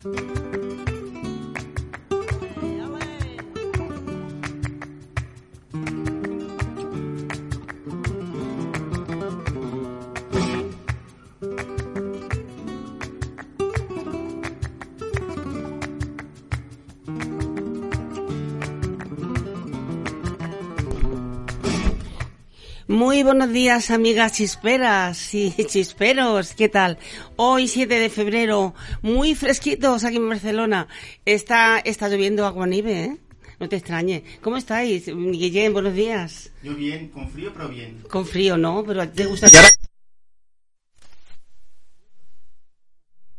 [0.00, 0.77] Thank you.
[22.88, 26.54] Muy buenos días, amigas chisperas y chisperos.
[26.54, 26.96] ¿Qué tal?
[27.36, 30.88] Hoy, 7 de febrero, muy fresquitos aquí en Barcelona.
[31.26, 33.18] Está, está lloviendo agua nieve, ¿eh?
[33.60, 34.24] No te extrañe.
[34.40, 35.74] ¿Cómo estáis, Guillén?
[35.74, 36.50] Buenos días.
[36.62, 38.04] Yo bien, con frío, pero bien.
[38.08, 38.82] Con frío, ¿no?
[38.86, 39.48] Pero a ti te gusta...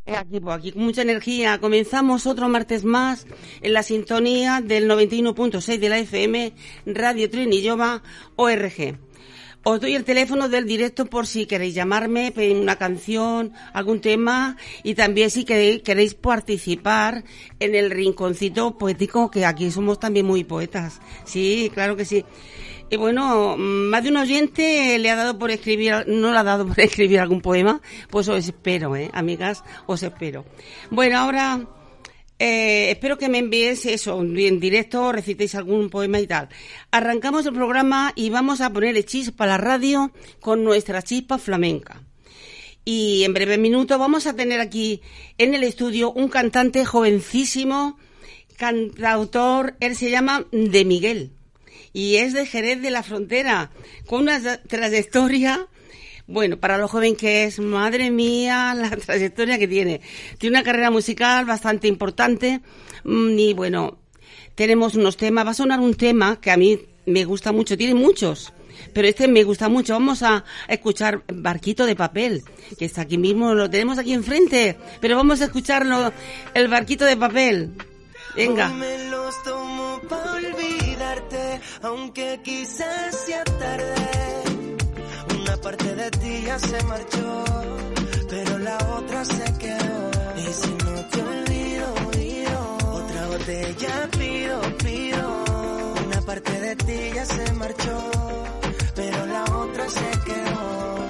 [0.05, 1.59] Aquí, pues, aquí con mucha energía.
[1.59, 3.25] Comenzamos otro martes más
[3.61, 6.53] en la sintonía del 91.6 de la FM
[6.85, 8.03] Radio Trinillova
[8.35, 9.08] ORG.
[9.71, 14.57] Os doy el teléfono del directo por si queréis llamarme, pedir una canción, algún tema
[14.81, 17.23] y también si queréis, participar
[17.59, 20.99] en el rinconcito poético, que aquí somos también muy poetas.
[21.23, 22.25] Sí, claro que sí.
[22.89, 26.65] Y bueno, más de un oyente le ha dado por escribir, no le ha dado
[26.65, 27.79] por escribir algún poema,
[28.09, 29.11] pues os espero, ¿eh?
[29.13, 30.45] amigas, os espero.
[30.89, 31.67] Bueno, ahora
[32.39, 36.49] eh, espero que me envíes eso, en directo, recitéis algún poema y tal.
[36.89, 42.01] Arrancamos el programa y vamos a poner chispa a la radio con nuestra chispa flamenca.
[42.85, 45.01] Y en breve minuto vamos a tener aquí
[45.37, 47.99] en el estudio un cantante jovencísimo,
[48.57, 51.33] cantautor, él se llama De Miguel
[51.93, 53.71] y es de Jerez de la Frontera,
[54.05, 55.67] con una trayectoria
[56.29, 60.01] bueno, para lo joven que es, madre mía, la trayectoria que tiene.
[60.37, 62.61] Tiene una carrera musical bastante importante
[63.03, 63.97] mm, y bueno,
[64.53, 65.45] tenemos unos temas.
[65.45, 68.53] Va a sonar un tema que a mí me gusta mucho, tiene muchos,
[68.93, 69.93] pero este me gusta mucho.
[69.93, 72.43] Vamos a escuchar Barquito de Papel,
[72.77, 76.13] que está aquí mismo, lo tenemos aquí enfrente, pero vamos a escucharlo,
[76.53, 77.73] el Barquito de Papel.
[78.35, 78.69] Venga.
[78.69, 84.48] me los tomo para olvidarte, aunque quizás sea tarde
[85.61, 87.43] parte de ti ya se marchó,
[88.29, 90.11] pero la otra se quedó.
[90.37, 95.43] Y si no te olvido, olvido, otra botella pido, pido.
[96.05, 98.11] Una parte de ti ya se marchó,
[98.95, 101.07] pero la otra se quedó.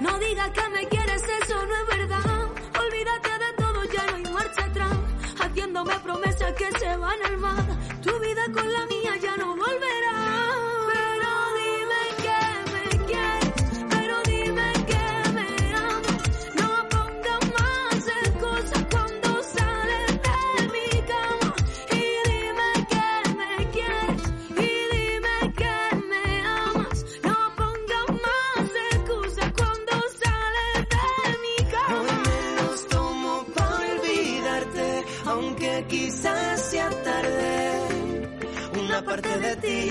[0.00, 2.40] No digas que me quieres, eso no es verdad.
[2.84, 4.96] Olvídate de todo, ya no hay marcha atrás.
[5.40, 7.64] Haciéndome promesas que se van al mar.
[8.02, 9.83] Tu vida con la mía ya no volverá.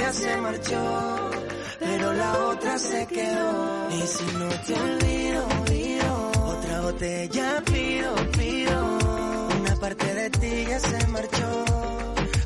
[0.04, 0.84] Ya se marchó,
[1.80, 3.90] pero la otra se quedó.
[3.90, 8.78] Y si no te olvido, olvido, otra botella pido, pido.
[9.60, 11.50] Una parte de ti ya se marchó,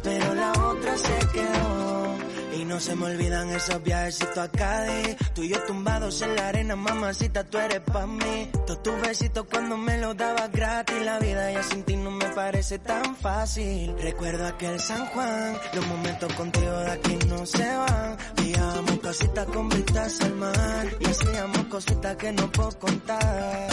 [0.04, 2.27] pero la otra se quedó.
[2.58, 5.16] Y no se me olvidan esos viajecitos a Cádiz.
[5.36, 8.50] Tú y yo tumbados en la arena, mamacita, tú eres pa' mí.
[8.66, 10.96] Todos tus besitos cuando me los dabas gratis.
[11.06, 13.94] La vida ya sin ti no me parece tan fácil.
[14.00, 18.18] Recuerdo aquel San Juan, los momentos contigo de aquí no se van.
[18.38, 20.88] Veíamos cositas con vistas al mar.
[21.00, 23.68] Y hacíamos cositas que no puedo contar.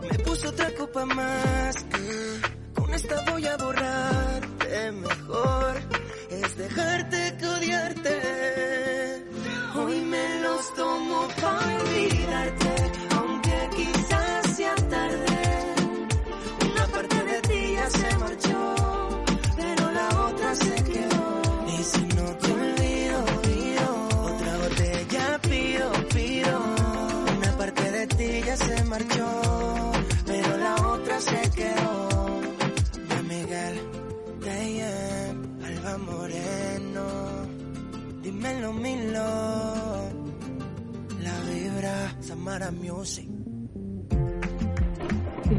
[0.00, 1.76] Me puso otra copa más.
[2.74, 4.39] Con esta voy a borrarte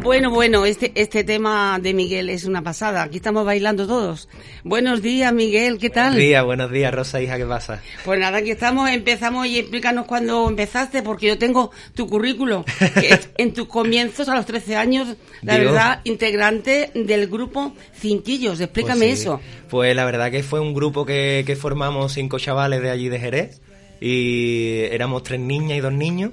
[0.03, 3.01] Bueno, bueno, este, este tema de Miguel es una pasada.
[3.01, 4.29] Aquí estamos bailando todos.
[4.63, 6.11] Buenos días, Miguel, ¿qué tal?
[6.11, 7.81] Buenos días, buenos días, Rosa, hija, ¿qué pasa?
[8.05, 12.63] Pues nada, aquí estamos, empezamos y explícanos cuándo empezaste, porque yo tengo tu currículo.
[13.38, 18.59] en tus comienzos, a los 13 años, la verdad, integrante del grupo Cinquillos.
[18.59, 19.41] Explícame pues eso.
[19.67, 23.19] Pues la verdad que fue un grupo que, que formamos cinco chavales de allí de
[23.19, 23.61] Jerez
[23.99, 26.31] y éramos tres niñas y dos niños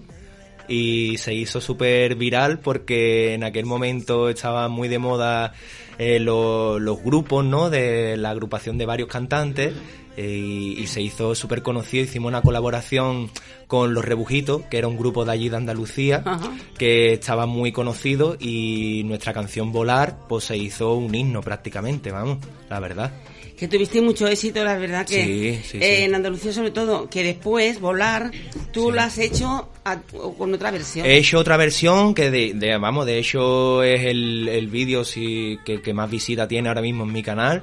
[0.68, 5.52] y se hizo súper viral porque en aquel momento estaba muy de moda
[5.98, 7.70] eh, lo- los grupos, ¿no?
[7.70, 9.72] De la agrupación de varios cantantes
[10.16, 12.04] eh, y, y se hizo súper conocido.
[12.04, 13.30] Hicimos una colaboración
[13.66, 16.50] con Los Rebujitos, que era un grupo de allí de Andalucía, Ajá.
[16.78, 22.38] que estaba muy conocido y nuestra canción Volar, pues se hizo un himno prácticamente, vamos,
[22.70, 23.12] la verdad.
[23.58, 26.02] Que tuviste mucho éxito, la verdad que Sí, sí, eh, sí.
[26.04, 28.30] en Andalucía sobre todo, que después volar,
[28.72, 30.00] tú lo has hecho a-
[30.36, 31.04] con otra versión.
[31.04, 35.58] He hecho otra versión que, de, de- vamos, de hecho es el, el vídeo sí,
[35.64, 37.62] que, que más visita tiene ahora mismo en mi canal.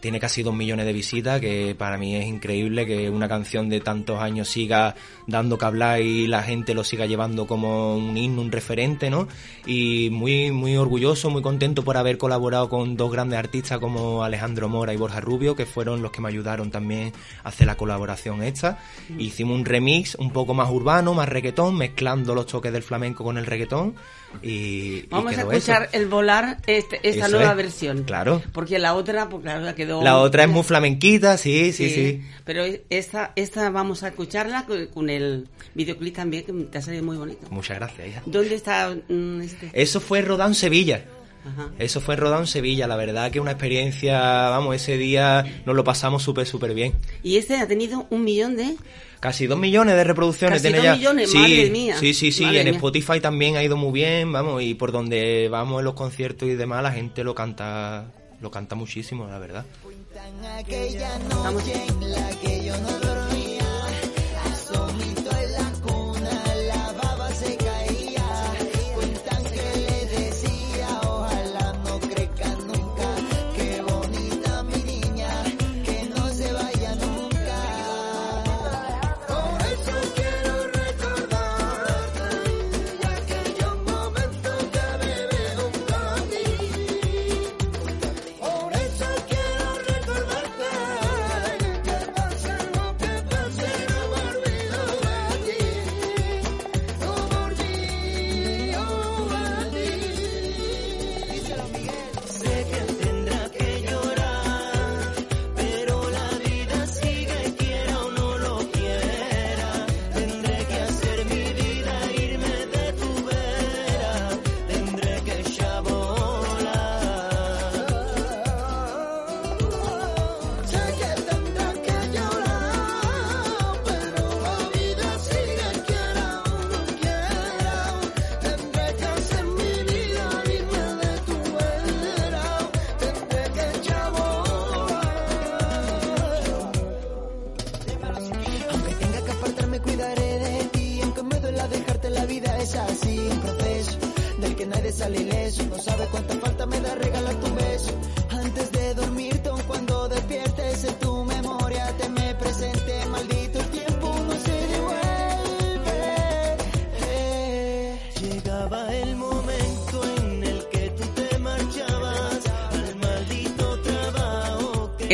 [0.00, 3.80] Tiene casi dos millones de visitas, que para mí es increíble que una canción de
[3.80, 4.94] tantos años siga
[5.26, 9.26] dando que hablar y la gente lo siga llevando como un himno, un referente, ¿no?
[9.66, 14.68] Y muy, muy orgulloso, muy contento por haber colaborado con dos grandes artistas como Alejandro
[14.68, 17.12] Mora y Borja Rubio, que fueron los que me ayudaron también
[17.42, 18.78] a hacer la colaboración esta.
[19.18, 23.38] Hicimos un remix un poco más urbano, más reggaetón, mezclando los toques del flamenco con
[23.38, 23.94] el reggaetón.
[24.42, 25.90] Y, y Vamos a escuchar eso.
[25.92, 28.02] el volar, este- esta Eso nueva es, versión.
[28.04, 28.42] claro.
[28.52, 30.02] Porque la otra, pues claro, la quedó...
[30.02, 32.22] La otra es muy flamenquita, sí, sí, sí.
[32.44, 37.04] Pero esta, esta vamos a escucharla con, con el videoclip también, que te ha salido
[37.04, 37.46] muy bonito.
[37.50, 38.22] Muchas gracias, hija.
[38.26, 39.70] ¿Dónde está mm, este?
[39.72, 41.04] Eso fue rodado en Sevilla.
[41.44, 41.70] Ajá.
[41.78, 42.86] Eso fue rodado en Sevilla.
[42.88, 44.18] La verdad que una experiencia,
[44.50, 46.94] vamos, ese día nos lo pasamos súper, súper bien.
[47.22, 48.76] Y este ha tenido un millón de...
[49.20, 50.96] Casi dos millones de reproducciones Casi tiene dos ya.
[50.96, 51.96] millones, sí, madre mía.
[51.98, 52.44] Sí, sí, sí.
[52.44, 52.74] Madre en mía.
[52.74, 56.54] Spotify también ha ido muy bien, vamos, y por donde vamos en los conciertos y
[56.54, 59.64] demás, la gente lo canta, lo canta muchísimo, la verdad.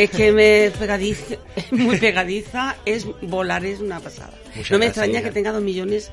[0.03, 4.33] Es que me pegadiza, es muy pegadiza, es volar, es una pasada.
[4.55, 5.29] Muchas no me gracias, extraña hija.
[5.29, 6.11] que tenga dos millones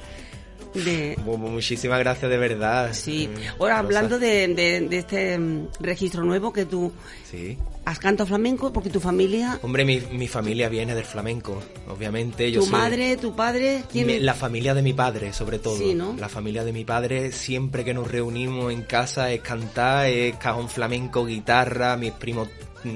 [0.74, 1.18] de...
[1.26, 2.94] Mu- mu- Muchísimas gracias de verdad.
[2.94, 3.28] Sí.
[3.34, 6.92] Mm, Ahora, hablando de, de- de este mm, registro nuevo que tú
[7.30, 7.58] Sí.
[7.86, 12.52] has cantado flamenco, porque tu familia, Hombre, mi, mi familia viene del flamenco, obviamente.
[12.52, 14.24] Yo tu soy- madre, tu padre, ¿quién?
[14.26, 15.76] La familia de mi padre, sobre todo.
[15.78, 16.16] Sí, ¿no?
[16.20, 20.70] La familia de mi padre, siempre que nos reunimos en casa es cantar, es cajón
[20.70, 22.48] flamenco, guitarra, mis primos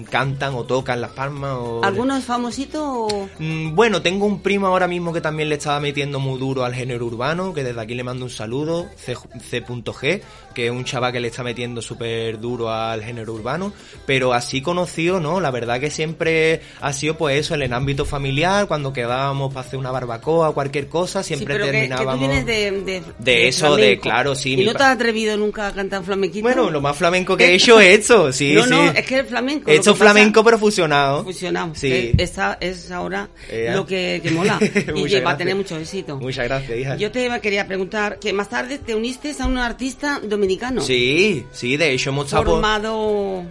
[0.09, 1.57] cantan o tocan las palmas.
[1.59, 1.81] O...
[1.83, 3.29] ¿Alguno es famosito o...?
[3.39, 6.73] Mm, Bueno, tengo un primo ahora mismo que también le estaba metiendo muy duro al
[6.73, 9.15] género urbano, que desde aquí le mando un saludo, C-
[9.49, 10.21] C.G,
[10.53, 13.73] que es un chaval que le está metiendo súper duro al género urbano,
[14.05, 15.39] pero así conocido, ¿no?
[15.41, 19.65] La verdad que siempre ha sido pues eso, en el ámbito familiar, cuando quedábamos para
[19.67, 22.19] hacer una barbacoa o cualquier cosa, Sí, siempre pero que, que tú terminábamos...
[22.19, 22.71] vienes de...
[22.83, 26.43] De, De eso, de- claro, sí, ¿Y no te has atrevido nunca a cantar flamenquito?
[26.43, 28.69] Bueno, lo más flamenco que he hecho es esto, sí, no, sí.
[28.69, 29.69] no, es que el flamenco...
[29.73, 31.23] He hecho pasa- flamenco pero fusionado.
[31.23, 31.77] Fusionamos.
[31.77, 31.89] Sí.
[31.89, 34.59] que esa es ahora Eh, lo que, que mola.
[34.95, 36.17] y que va a tener mucho éxito.
[36.17, 36.95] Muchas gracias, hija.
[36.97, 40.81] Yo te quería preguntar que más tarde te uniste a un artista dominicano.
[40.81, 43.45] Sí, sí, de hecho hemos Formado...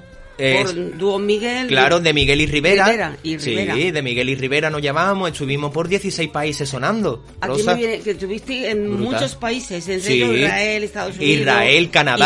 [0.62, 1.66] Por Dúo Miguel.
[1.68, 2.84] Claro, de Miguel y Rivera.
[2.86, 3.74] Rivera, y Rivera.
[3.74, 7.24] Sí, de Miguel y Rivera nos llamábamos, estuvimos por 16 países sonando.
[7.40, 9.12] Aquí me viene que estuviste en Brutal.
[9.14, 10.22] muchos países, en Sí.
[10.22, 12.16] Israel, Estados Unidos, Israel, Canadá,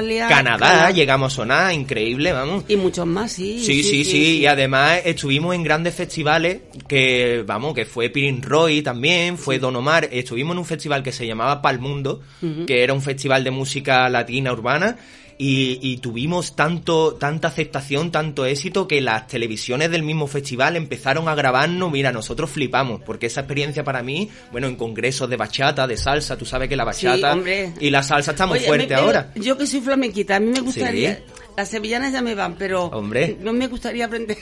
[0.00, 2.64] Italia, Canadá, Canadá, llegamos a sonar, increíble, vamos.
[2.68, 3.62] y muchos más, sí.
[3.64, 8.82] Sí, sí, sí, y además estuvimos en grandes festivales que, vamos, que fue Pirin Roy
[8.82, 12.20] también, fue Don Omar, estuvimos en un festival que se llamaba Palmundo,
[12.66, 14.96] que era un festival de música latina urbana,
[15.42, 21.28] y, y tuvimos tanto, tanta aceptación, tanto éxito, que las televisiones del mismo festival empezaron
[21.28, 25.86] a grabarnos, mira, nosotros flipamos, porque esa experiencia para mí, bueno, en congresos de bachata,
[25.86, 27.38] de salsa, tú sabes que la bachata
[27.80, 29.32] y la salsa está muy Oye, fuerte me- ahora.
[29.34, 31.14] Yo que soy flamenquita, a mí me gustaría...
[31.16, 31.22] Sí.
[31.56, 32.84] Las sevillanas ya me van, pero...
[32.88, 33.38] Hombre.
[33.40, 34.36] No me gustaría aprender...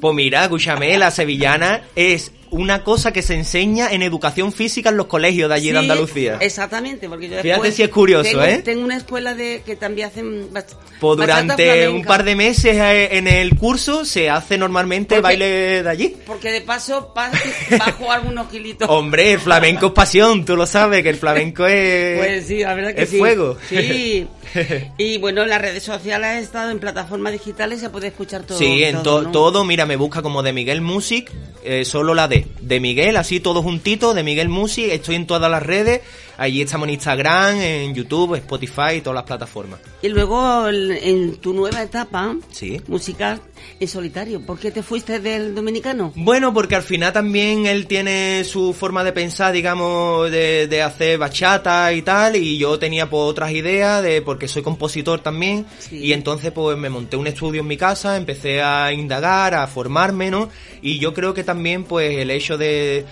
[0.00, 4.96] Pues mira, escúchame, la sevillana es una cosa que se enseña en educación física en
[4.96, 6.38] los colegios de allí de Sí, Andalucía.
[6.40, 8.58] Exactamente, porque yo Fíjate después si es curioso, tengo, ¿eh?
[8.64, 10.48] Tengo una escuela de que también hacen
[11.00, 15.82] Pues durante un par de meses eh, en el curso se hace normalmente Porque- baile
[15.82, 16.16] de allí.
[16.26, 17.30] Porque de paso pa-
[17.78, 18.88] bajo algunos kilitos.
[18.90, 22.18] Hombre, el flamenco es pasión, tú lo sabes, que el flamenco es...
[22.18, 23.18] Pues sí, la verdad que es sí.
[23.18, 23.56] fuego.
[23.68, 24.26] Sí.
[24.98, 28.58] Y bueno, en las redes sociales he estado en plataformas digitales, se puede escuchar todo.
[28.58, 29.30] Sí, en to- todo, ¿no?
[29.30, 31.30] todo, mira, me busca como de Miguel Music,
[31.62, 32.39] eh, solo la D.
[32.60, 36.00] De Miguel, así todo juntito, de Miguel Music, estoy en todas las redes,
[36.40, 39.78] allí estamos en Instagram, en YouTube, Spotify y todas las plataformas.
[40.02, 42.80] Y luego en tu nueva etapa Sí.
[42.88, 43.40] musical
[43.78, 46.12] en solitario, ¿por qué te fuiste del dominicano?
[46.16, 51.18] Bueno, porque al final también él tiene su forma de pensar, digamos, de, de hacer
[51.18, 55.98] bachata y tal, y yo tenía pues otras ideas, de porque soy compositor también, Sí.
[55.98, 60.30] y entonces pues me monté un estudio en mi casa, empecé a indagar, a formarme,
[60.30, 60.48] ¿no?
[60.80, 63.04] Y yo creo que también pues el hecho de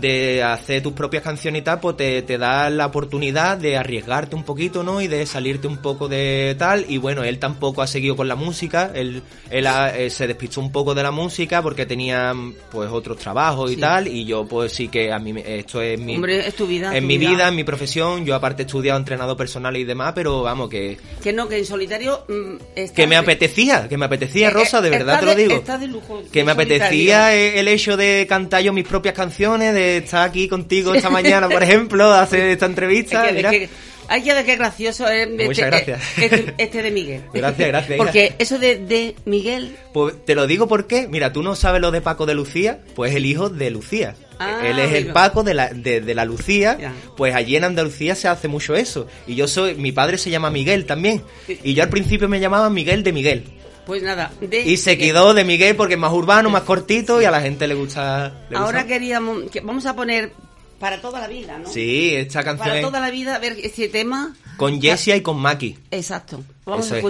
[0.00, 4.36] de hacer tus propias canciones y tal, pues te, te da la oportunidad de arriesgarte
[4.36, 5.00] un poquito, ¿no?
[5.00, 6.84] Y de salirte un poco de tal.
[6.88, 10.60] Y bueno, él tampoco ha seguido con la música, él, él ha- eh, se despistó
[10.60, 12.32] un poco de la música porque tenía
[12.70, 14.06] pues otros trabajos y tal.
[14.08, 16.16] Y yo pues sí que a mí esto es mi...
[16.16, 16.94] Hombre, es tu vida.
[16.96, 20.12] en tu mi vida, en mi profesión, yo aparte he estudiado entrenador personal y demás,
[20.14, 22.24] pero vamos, que, Que no, que en solitario...
[22.28, 25.54] mm, que me apetecía, que me apetecía, Eh, Rosa, de eh, verdad te lo digo.
[25.54, 26.88] está de lujo, que me apetecía
[27.28, 27.38] solitario.
[27.56, 31.48] eh, el hecho de cantar yo mis propias canciones, de estar aquí contigo esta mañana,
[31.48, 33.24] por ejemplo, hacer esta entrevista.
[33.24, 33.52] Es que, mira.
[33.52, 33.68] es que-
[34.08, 36.00] ay, ya de qué gracioso es este, Muchas gracias.
[36.18, 37.22] Este, este de Miguel.
[37.34, 41.54] Gracias, gracias, Porque eso de, de Miguel, Pues te lo digo porque, mira, tú no
[41.56, 44.14] sabes lo de Paco de Lucía, pues el hijo de Lucía.
[44.38, 45.06] Ah, Él es el.
[45.12, 46.92] Paco de la, de, de la Lucía, Ya.
[47.16, 49.06] pues allí en Andalucía se hace mucho eso.
[49.26, 51.22] Y yo soy, mi padre se llama Miguel también.
[51.48, 53.44] Y yo al principio me llamaba Miguel de Miguel.
[53.86, 54.32] Pues nada.
[54.40, 55.08] De Y se Miguel.
[55.08, 58.34] quedó de Miguel porque es más urbano, más cortito y a la gente le gusta.
[58.50, 58.86] le Ahora gusta.
[58.94, 60.32] queríamos, que vamos a poner
[60.78, 61.68] para toda la vida, ¿no?
[61.70, 64.34] Sí, esta canción Para es toda la vida, a ver este tema.
[64.58, 65.78] con Jessia y con Maki.
[65.90, 66.42] Exacto.
[66.66, 67.02] Vamos Eso a es.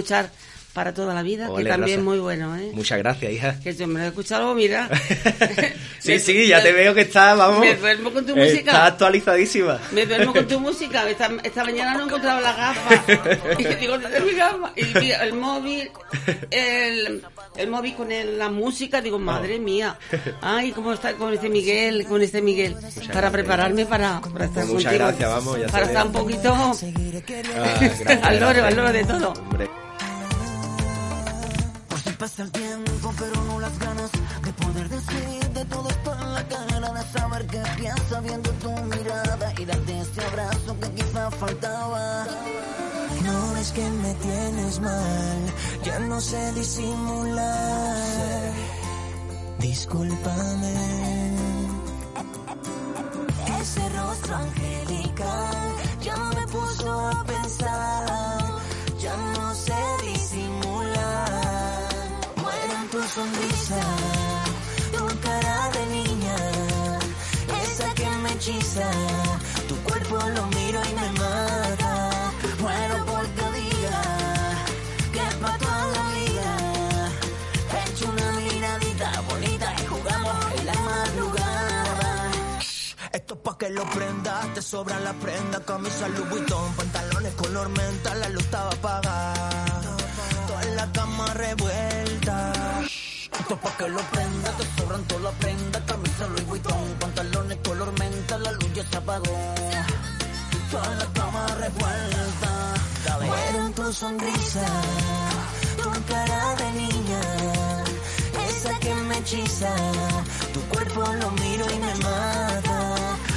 [0.77, 2.69] Para toda la vida, Ole, que también es muy bueno, ¿eh?
[2.71, 3.59] Muchas gracias, hija.
[3.63, 4.87] Que yo me lo he escuchado, mira.
[5.99, 7.61] sí, Me- sí, ya me- te veo que estás, vamos.
[7.61, 8.85] Me duermo con tu Está música.
[8.85, 9.79] actualizadísima.
[9.91, 11.09] Me duermo con tu música.
[11.09, 13.01] Esta, esta mañana no he encontrado las gafas.
[13.57, 14.71] Y digo, ¿dónde mi gafa?
[14.75, 15.89] Y mira, el móvil,
[16.51, 17.23] el,
[17.55, 19.97] el móvil con el- la música, digo, madre mía.
[20.41, 22.75] Ay, cómo está con este Miguel, con este Miguel.
[23.11, 25.05] para prepararme para, para estar muchas contigo.
[25.07, 26.73] gracias, vamos, ya Para estar un poquito Ah,
[27.79, 28.63] gracias, al loro, gracias.
[28.65, 29.33] al loro de todo.
[29.33, 29.67] Hombre.
[32.19, 34.09] Pasa el tiempo, pero no las ganas
[34.43, 39.53] de poder decirte todo esto en la cara, de saber qué piensas viendo tu mirada
[39.57, 42.25] y darte ese abrazo que quizá faltaba.
[43.23, 47.95] No es que me tienes mal, ya no sé disimular.
[49.59, 50.75] Discúlpame.
[53.61, 58.56] Ese rostro angelical ya me puso a pensar,
[63.07, 63.81] sonrisa,
[64.91, 66.35] tu cara de niña,
[67.63, 68.89] esa que me hechiza.
[69.67, 72.31] Tu cuerpo lo miro y me mata.
[72.59, 74.01] Muero porque diga
[75.13, 76.51] que es pa' toda la vida.
[77.85, 82.31] Echo una miradita bonita y jugamos en la madrugada.
[83.13, 87.69] Esto es pa' que lo prendas, te sobra la prenda, camisa Louis Vuitton, pantalones color
[87.69, 89.33] menta, la luz estaba apagada,
[90.47, 92.53] toda la cama revuelta.
[93.47, 97.57] Esto es pa' que lo prendas, te sobran toda la prenda, camisa Louis Vuitton, pantalones
[97.63, 99.55] color menta, la luz ya se apagó,
[100.69, 102.73] toda la cama revuelta.
[103.25, 104.67] Muero en tu sonrisa,
[105.81, 107.21] tu cara de niña,
[108.49, 109.73] esa que me hechiza,
[110.53, 112.79] tu cuerpo lo miro y me mata.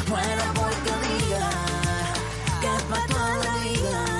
[0.08, 1.50] Muero porque diga
[2.60, 4.19] que es pa' toda la vida.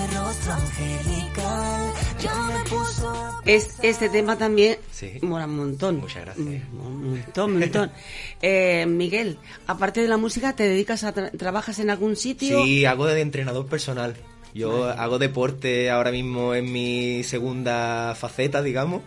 [0.00, 1.92] Angelical.
[2.20, 3.40] Ya me puso.
[3.44, 5.12] Es, este tema también Sí.
[5.22, 5.96] mola un montón.
[5.98, 6.46] Muchas gracias.
[6.46, 7.92] Un, un montón, un montón.
[8.42, 12.62] Eh, Miguel, aparte de la música, ¿te dedicas a tra- trabajas en algún sitio?
[12.62, 14.14] Sí, hago de entrenador personal.
[14.54, 19.02] Yo hago deporte ahora mismo en mi segunda faceta, digamos,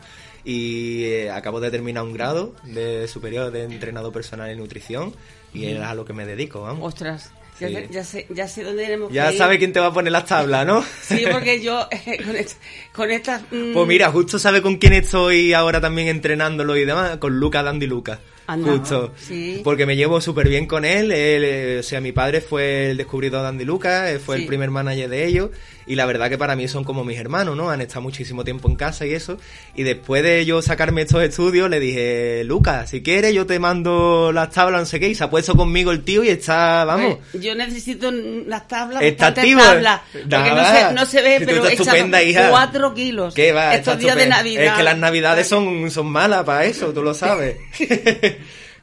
[0.45, 5.13] y eh, acabo de terminar un grado de superior de entrenador personal en nutrición
[5.53, 6.85] y es a lo que me dedico, vamos.
[6.93, 7.73] Ostras, ya, Sí.
[7.75, 9.37] sé, ya sé, ya sé dónde tenemos Ya que ir.
[9.37, 10.83] sabe quién te va a poner las tablas, ¿no?
[11.01, 12.57] Sí, porque yo eh, con, est-
[12.93, 13.41] con estas...
[13.51, 17.61] mm, Pues mira, justo sabe con quién estoy ahora también entrenándolo y demás, con Luca
[17.63, 18.19] Dandy Luca.
[18.47, 19.13] Anda, justo.
[19.15, 19.61] sí.
[19.63, 21.11] Porque me llevo súper bien con él.
[21.11, 24.41] él, eh, o sea, mi padre fue el descubridor de Dandy Luca, él fue Sí.
[24.41, 25.49] el primer manager de ellos.
[25.89, 27.71] Y la verdad que para mí son como mis hermanos, ¿no?
[27.71, 29.37] Han estado muchísimo tiempo en casa y eso.
[29.75, 34.31] Y después de yo sacarme estos estudios, le dije, Luca, si quieres yo te mando
[34.31, 35.09] las tablas, no sé qué.
[35.09, 37.17] Y se ha puesto conmigo el tío y está, vamos.
[37.33, 39.61] yo necesito las tablas, Está activo.
[39.61, 42.49] tablas, porque no se, no se ve, Si pero estupenda, hija.
[42.51, 43.33] cuatro kilos.
[43.33, 43.73] ¿Qué va?
[43.75, 44.27] Estos días de.
[44.27, 44.63] Navidad.
[44.65, 47.57] Es que las navidades son, son malas para eso, tú lo sabes.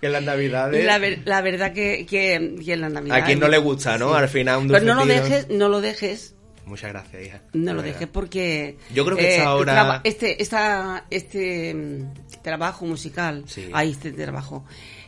[0.00, 0.84] que las navidades...
[0.84, 3.22] La, ver- la verdad que, que, que en las navidades...
[3.22, 4.14] A quien no le gusta, ¿no?
[4.14, 6.34] Al final un Pero no lo dejes, no lo dejes,
[6.66, 7.42] Muchas gracias, hija.
[7.54, 8.76] no lo De dejes porque...
[8.92, 13.70] Yo creo que traba- Este, esta, este mm, trabajo musical, Sí.
[13.72, 14.64] ahí este trabajo,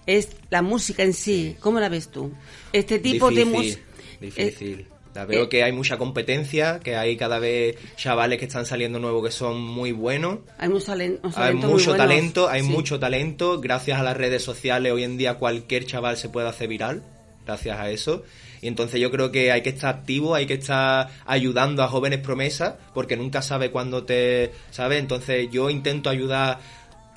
[0.06, 2.32] es la música en sí, ¿cómo la ves tú?
[2.72, 3.80] Este tipo de música...
[4.20, 4.86] Difícil, difícil.
[5.14, 9.00] La veo eh, que hay mucha competencia, que hay cada vez chavales que están saliendo
[9.00, 10.38] nuevos que son muy buenos.
[10.58, 12.68] Hay mucho talento, Hay mucho talento, hay Sí.
[12.68, 13.60] mucho talento.
[13.60, 17.02] Gracias a las redes sociales hoy en día cualquier chaval se puede hacer viral,
[17.44, 18.22] gracias a eso.
[18.60, 22.20] Y entonces yo creo que hay que estar activo, hay que estar ayudando a jóvenes
[22.20, 24.52] promesas, porque nunca sabe cuándo te...
[24.70, 25.00] ¿Sabes?
[25.00, 26.58] Entonces yo intento ayudar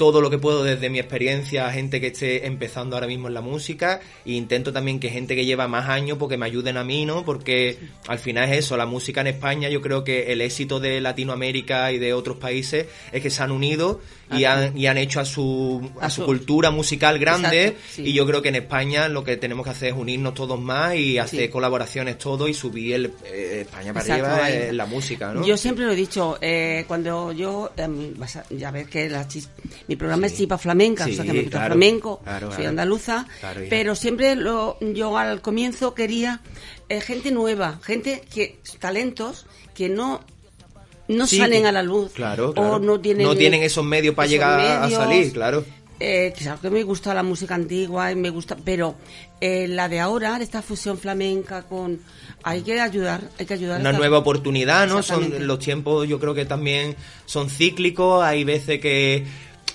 [0.02, 3.36] todo lo que puedo desde mi experiencia a gente que esté empezando ahora mismo en
[3.36, 6.84] la música e intento también que gente que lleva más años porque me ayuden a
[6.84, 7.24] mí, ¿no?
[7.24, 11.02] Porque al final es eso, la música en España yo creo que el éxito de
[11.02, 14.46] Latinoamérica y de otros países es que se han unido y Así.
[14.46, 18.02] han, y han hecho a su, a su cultura musical grande Exacto, sí.
[18.08, 20.96] y yo creo que en España lo que tenemos que hacer es unirnos todos más
[20.96, 21.48] y hacer Sí.
[21.50, 25.46] colaboraciones todos y subir el, eh, España para Exacto, arriba en la música, ¿no?
[25.46, 29.28] Yo siempre lo he dicho, eh, cuando yo, em, vas a- ya ves que la
[29.28, 29.48] chis-
[29.88, 30.34] mi programa Sí.
[30.34, 32.70] es Chipa Flamenca, Sí, o sea que me gusta claro, flamenco, claro, soy claro.
[32.70, 33.28] andaluza,
[33.70, 36.42] pero siempre lo, yo al comienzo quería
[36.90, 40.20] eh, gente nueva, gente que, talentos que no,
[41.12, 42.76] no Sí, salen a la luz, Claro, claro.
[42.76, 45.00] o no tienen, esos medios para esos llegar medios.
[45.00, 45.64] a salir, claro.
[46.04, 48.96] Eh, claro que me gusta la música antigua y me gusta, pero
[49.40, 52.00] eh, la de ahora, esta fusión flamenca con,
[52.42, 53.78] hay que ayudar, hay que ayudar.
[53.78, 55.04] a una esta- nueva oportunidad, ¿no?
[55.04, 56.96] Son los tiempos, yo creo que también
[57.28, 59.26] son cíclicos, hay veces que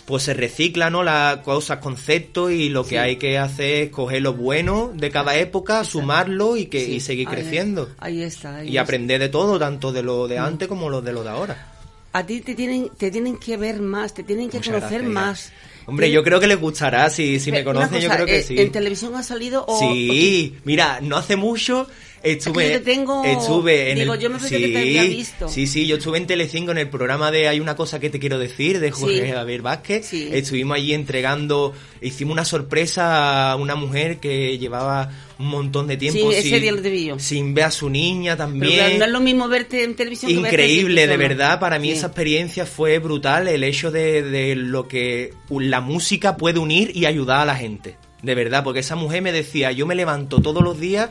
[0.06, 1.02] pues se reciclan, ¿no?
[1.02, 2.96] Las cosas, conceptos y lo que Sí.
[2.96, 7.00] hay que hacer es coger lo bueno de cada época, sumarlo y que Sí, y
[7.00, 7.90] seguir ahí- creciendo.
[7.98, 8.56] Ahí está.
[8.58, 8.82] ahí Y está.
[8.82, 11.72] aprender de todo, tanto de lo de antes como lo de lo de ahora.
[12.12, 15.12] A ti te tienen, te tienen que ver más, te tienen que Muchas conocer gracias,
[15.12, 15.52] más.
[15.86, 18.58] Hombre, yo creo que les gustará, si, si me conocen, yo creo que eh, sí.
[18.58, 19.78] ¿En televisión ha salido o...?
[19.78, 21.86] Sí, mira, no hace mucho
[22.32, 25.02] estuve, yo te tengo- estuve en digo, el, yo me pensé sí, que te había
[25.04, 25.48] visto.
[25.48, 28.18] Sí, sí, yo estuve en Telecinco en el programa de Hay una cosa que te
[28.18, 29.30] quiero decir de Jorge Sí.
[29.32, 30.06] Javier Vázquez.
[30.06, 30.28] Sí.
[30.32, 36.30] Estuvimos allí entregando, hicimos una sorpresa a una mujer que llevaba un montón de tiempo
[36.30, 38.98] Sí, ese sin, día sin ver a su niña Pero también.
[38.98, 41.60] no es lo mismo verte en televisión que verte Increíble, en de verdad.
[41.60, 41.98] Para mí Sí.
[41.98, 43.46] esa experiencia fue brutal.
[43.48, 47.96] El hecho de, de lo que la música puede unir y ayudar a la gente.
[48.22, 51.10] De verdad, porque esa mujer me decía, yo me levanto todos los días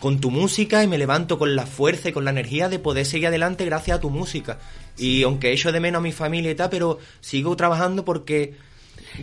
[0.00, 3.04] con tu música y me levanto con la fuerza y con la energía de poder
[3.04, 4.58] seguir adelante gracias a tu música.
[4.96, 8.67] Y aunque echo de menos a mi familia y tal, pero sigo trabajando porque...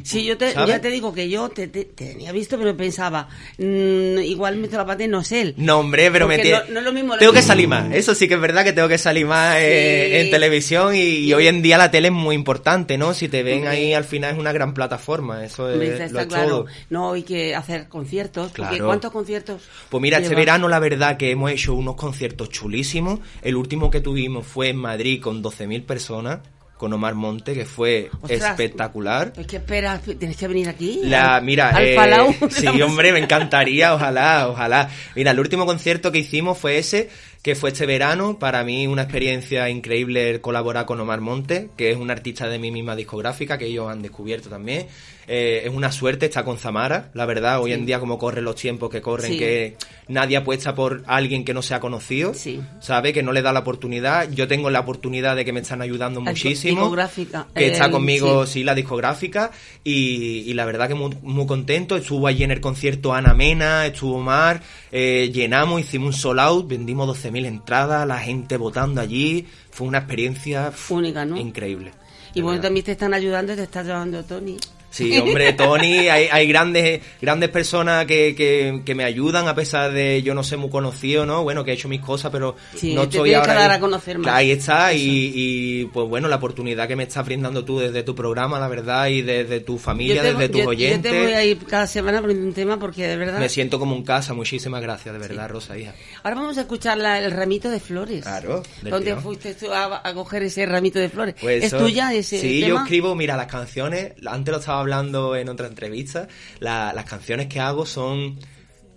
[0.03, 3.27] Sí, yo te, ya te digo que yo te, te- te tenía visto, pero pensaba,
[3.57, 5.53] mm, igual me la pate no es él.
[5.57, 7.93] No, hombre, pero me Porque no- no es lo mismo- Tengo que salir más.
[7.93, 11.33] Eso sí que es verdad que tengo que salir más eh, en televisión y, y
[11.33, 13.13] hoy en día la tele es muy importante, ¿no?
[13.13, 15.43] Si te ven ahí al final es una gran plataforma.
[15.45, 16.47] Eso es, está es claro.
[16.49, 16.65] todo.
[16.89, 18.51] No, hay que hacer conciertos.
[18.51, 18.85] Claro.
[18.85, 19.61] ¿Cuántos conciertos?
[19.89, 20.41] Pues mira, este llevas?
[20.45, 23.19] verano la verdad que hemos hecho unos conciertos chulísimos.
[23.41, 26.39] El último que tuvimos fue en Madrid con 12.000 personas,
[26.77, 28.51] con Omar Monte, que fue Ostras.
[28.51, 29.31] espectacular.
[29.33, 31.01] Pues que espera, tienes que venir aquí.
[31.03, 32.35] La, mira, al eh, Palau.
[32.49, 34.89] sí, hombre, me encantaría, ojalá, ojalá.
[35.15, 37.09] Mira, el último concierto que hicimos fue ese,
[37.41, 38.39] que fue este verano.
[38.39, 42.59] Para mí una experiencia increíble el colaborar con Omar Monte, que es un artista de
[42.59, 44.87] mi misma discográfica, que ellos han descubierto también.
[45.27, 48.55] Eh, es una suerte estar con Zamara, la verdad, hoy en día como corren los
[48.55, 49.37] tiempos que corren, Sí.
[49.39, 49.75] que
[50.07, 52.61] nadie apuesta por alguien que no sea conocido, Sí.
[52.79, 54.29] sabe que no le da la oportunidad.
[54.31, 56.81] Yo tengo la oportunidad de que me están ayudando La muchísimo.
[56.81, 58.63] discográfica, Que está eh, conmigo, sí.
[58.63, 59.51] la discográfica
[59.83, 61.95] y, y la verdad que muy, muy contento.
[61.95, 64.61] Estuvo allí en el concierto Ana Mena, estuvo Mar,
[64.91, 69.45] eh, llenamos, hicimos un sold out, vendimos 12.000 14.000 entradas, la gente votando allí.
[69.71, 71.35] Fue una experiencia Única, ¿no?
[71.37, 71.91] increíble.
[72.33, 72.63] Y bueno, verdad.
[72.67, 74.57] también te están ayudando y te está llevando Tony.
[74.95, 79.91] Sí, hombre, Tony, hay, hay grandes grandes personas que, que, que me ayudan a pesar
[79.91, 81.43] de yo no ser muy conocido, ¿no?
[81.43, 83.53] Bueno, que he hecho mis cosas, pero Sí, no te estoy que ahora...
[83.55, 83.77] dar ahí.
[83.77, 84.23] a conocer más.
[84.23, 88.03] Claro, Ahí está, y, y, pues bueno, la oportunidad que me estás brindando tú desde
[88.03, 91.11] tu programa, la verdad, y desde tu familia, te, desde tus yo- oyentes.
[91.11, 93.39] Yo te voy a ir cada semana poniendo un tema porque de verdad...
[93.39, 95.93] Me siento como en casa, muchísimas gracias, de verdad, Rosa, hija.
[96.23, 98.23] Ahora vamos a escuchar la- el ramito de flores.
[98.23, 101.35] Claro, ¿Dónde fuiste tú a, a coger ese ramito de flores?
[101.41, 105.35] Pues ¿Es eso- tuya ese Sí, yo escribo, mira, las canciones, antes lo estaba hablando
[105.35, 106.27] en otra entrevista,
[106.59, 108.39] la- las canciones que hago son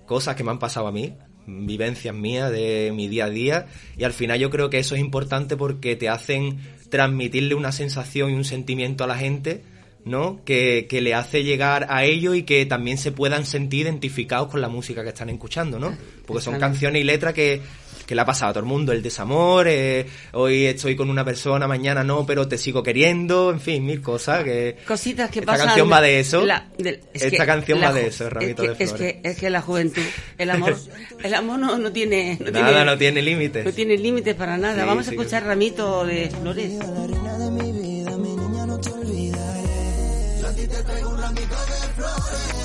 [0.06, 1.14] cosas que me han pasado a mí,
[1.46, 5.00] vivencias mías de mi día a día, y al final yo creo que eso es
[5.00, 6.58] importante porque te hacen
[6.90, 9.62] transmitirle una sensación y un sentimiento a la gente,
[10.04, 10.40] ¿no?
[10.44, 14.60] Que, que le hace llegar a ellos y que también se puedan sentir identificados con
[14.62, 15.88] la música que están escuchando, ¿no?
[16.26, 17.60] Porque son canciones y letras que,
[18.06, 21.24] que le ha pasado a todo el mundo, el desamor, eh, hoy estoy con una
[21.24, 24.78] persona, mañana no, pero te sigo queriendo, en fin, mil cosas que...
[24.86, 25.66] Cositas que Esta pasan.
[25.66, 26.44] canción va de eso.
[26.46, 29.12] La- es Esta que canción la va de eso, Ramito es que, de es Flores.
[29.22, 30.02] que, es que la juventud,
[30.38, 30.76] el amor,
[31.22, 32.38] el amor no, no tiene...
[32.40, 33.64] No Nada, tiene, no tiene límites.
[33.64, 34.82] No tiene límites para nada.
[34.82, 36.72] Sí, Vamos a escuchar Ramito de Flores.
[36.74, 39.60] La reina de mi vida, mi niña, no te olvidaré.
[40.40, 42.57] Yo a ti te traigo un ramito de flores.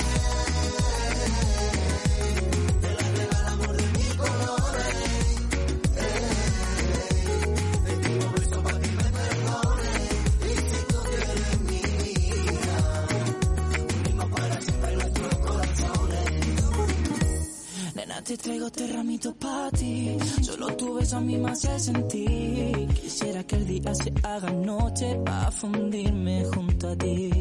[18.23, 20.17] Te traigo este ramito para ti.
[20.41, 22.87] Solo tu beso a mí me hace sentir.
[23.01, 27.31] Quisiera que el día se haga noche para fundirme junto a ti.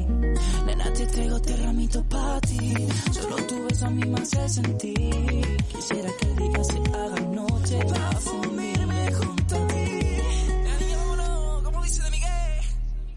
[0.66, 2.74] Nena, te traigo este ramito para ti.
[3.12, 5.56] Solo tu beso a mí me hace sentir.
[5.72, 9.82] Quisiera que el día se haga noche para fundirme junto a ti.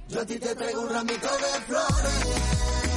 [0.10, 2.95] Yo a ti te traigo un ramito de flores.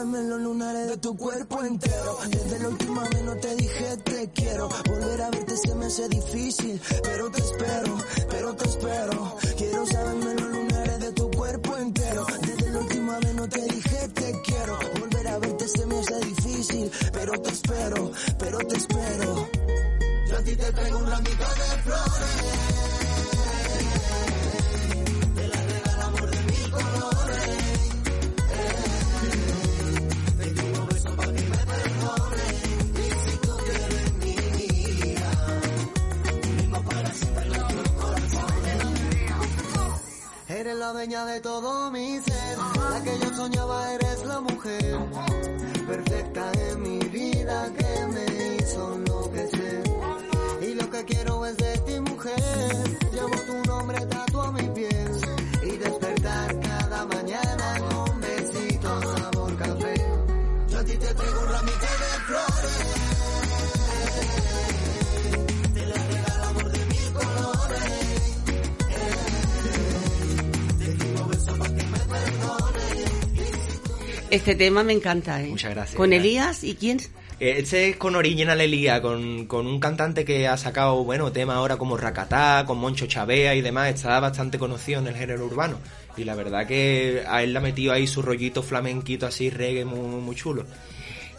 [0.00, 2.16] En los lunares de tu cuerpo entero.
[2.26, 4.70] Desde la última vez no te dije te quiero.
[4.88, 7.98] Volver a verte se me hace difícil, pero te espero,
[8.30, 9.36] pero te espero.
[9.58, 12.26] Quiero saberme los lunares de tu cuerpo entero.
[12.40, 14.78] Desde la última vez no te dije te quiero.
[15.00, 19.48] Volver a verte se me hace difícil, pero te espero, pero te espero.
[20.30, 22.89] Yo a ti te traigo un ramito de flores.
[40.60, 42.58] Eres la dueña de todo mi ser,
[42.90, 44.98] la que yo soñaba eres la mujer
[45.88, 49.82] perfecta en mi vida que me hizo enloquecer.
[50.60, 54.04] Y lo que quiero es de ti mujer, llevo tu nombre
[74.30, 75.48] Este tema me encanta, ¿eh?
[75.48, 75.96] Muchas gracias.
[75.96, 77.00] Con Elías y quién?
[77.40, 81.78] Este es con Original Elía, con, con un cantante que ha sacado, bueno, temas ahora
[81.78, 85.78] como Rakatá, con Moncho Chavea y demás, está bastante conocido en el género urbano.
[86.18, 89.84] Y la verdad que a él le ha metido ahí su rollito flamenquito así, reggae
[89.86, 90.66] muy, muy chulo.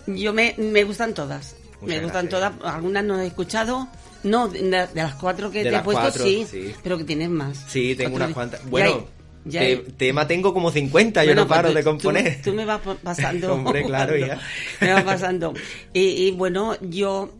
[0.07, 1.55] Yo me, me gustan todas.
[1.81, 2.57] Muchas me gustan gracias.
[2.59, 2.75] todas.
[2.75, 3.87] Algunas no he escuchado.
[4.23, 6.73] No, de, de las cuatro que De te he puesto cuatro, sí, sí.
[6.83, 7.63] pero que tienes más.
[7.67, 8.67] Sí, tengo unas cuantas.
[8.69, 9.05] Bueno,
[9.45, 12.35] ya te- tema tengo como 50, yo no paro pues de componer.
[12.43, 13.53] Tú, tú me vas pa- pasando.
[13.55, 14.39] Hombre, claro, ya.
[14.81, 15.53] Me vas pasando.
[15.93, 17.33] Y, y bueno, yo.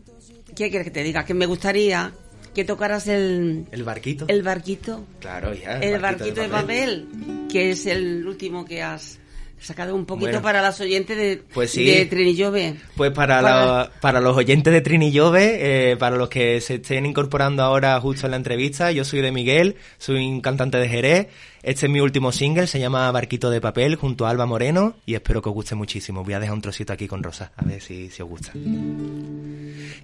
[0.54, 1.24] ¿Qué quieres que te diga?
[1.24, 2.12] Que me gustaría
[2.54, 4.26] que tocaras el, El barquito.
[4.28, 5.06] el barquito.
[5.20, 5.78] Claro, ya.
[5.78, 7.08] El barquito de papel,
[7.50, 9.18] que es el último que has
[9.62, 10.42] sacado un poquito Bueno.
[10.42, 11.84] para las oyentes de, Pues sí.
[11.84, 12.76] de Trinillove.
[12.96, 16.74] Pues para, Para- la- para los oyentes de Trini Jove, eh, para los que se
[16.76, 20.88] estén incorporando ahora justo en la entrevista, yo soy de Miguel, soy un cantante de
[20.88, 21.28] Jerez.
[21.62, 25.14] Este es mi último single, se llama Barquito de Papel, junto a Alba Moreno, y
[25.14, 26.24] espero que os guste muchísimo.
[26.24, 28.50] Voy a dejar un trocito aquí con Rosa, a ver si, si os gusta.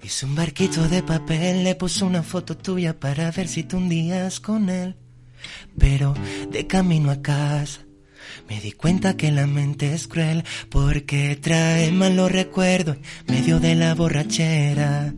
[0.01, 4.39] Hice un barquito de papel, le puse una foto tuya para ver si te hundías
[4.39, 4.95] con él.
[5.77, 6.13] Pero
[6.49, 7.81] de camino a casa
[8.47, 12.97] me di cuenta que la mente es cruel porque trae malos recuerdos
[13.27, 15.13] en medio de la borrachera.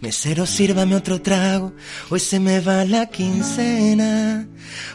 [0.00, 1.72] Mesero, sírvame otro trago,
[2.08, 4.46] hoy se me va la quincena.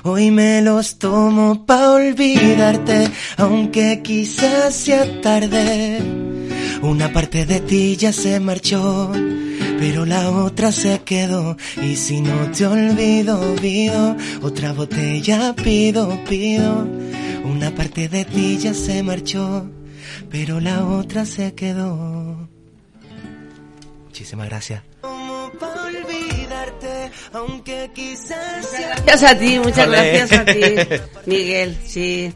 [0.04, 6.00] Hoy me los tomo pa' olvidarte, aunque quizás sea tarde.
[6.82, 9.12] Una parte de ti ya se marchó,
[9.80, 11.58] pero la otra se quedó.
[11.82, 16.88] Y si no te olvido, olvido, otra botella pido, pido.
[17.44, 19.70] Una parte de ti ya se marchó,
[20.30, 22.48] pero la otra se quedó.
[24.06, 24.82] Muchísimas gracias.
[27.34, 28.68] aunque quizás
[29.06, 30.14] Gracias a ti, muchas Ole.
[30.18, 30.62] gracias a ti,
[31.26, 31.78] Miguel.
[31.86, 32.34] Sí,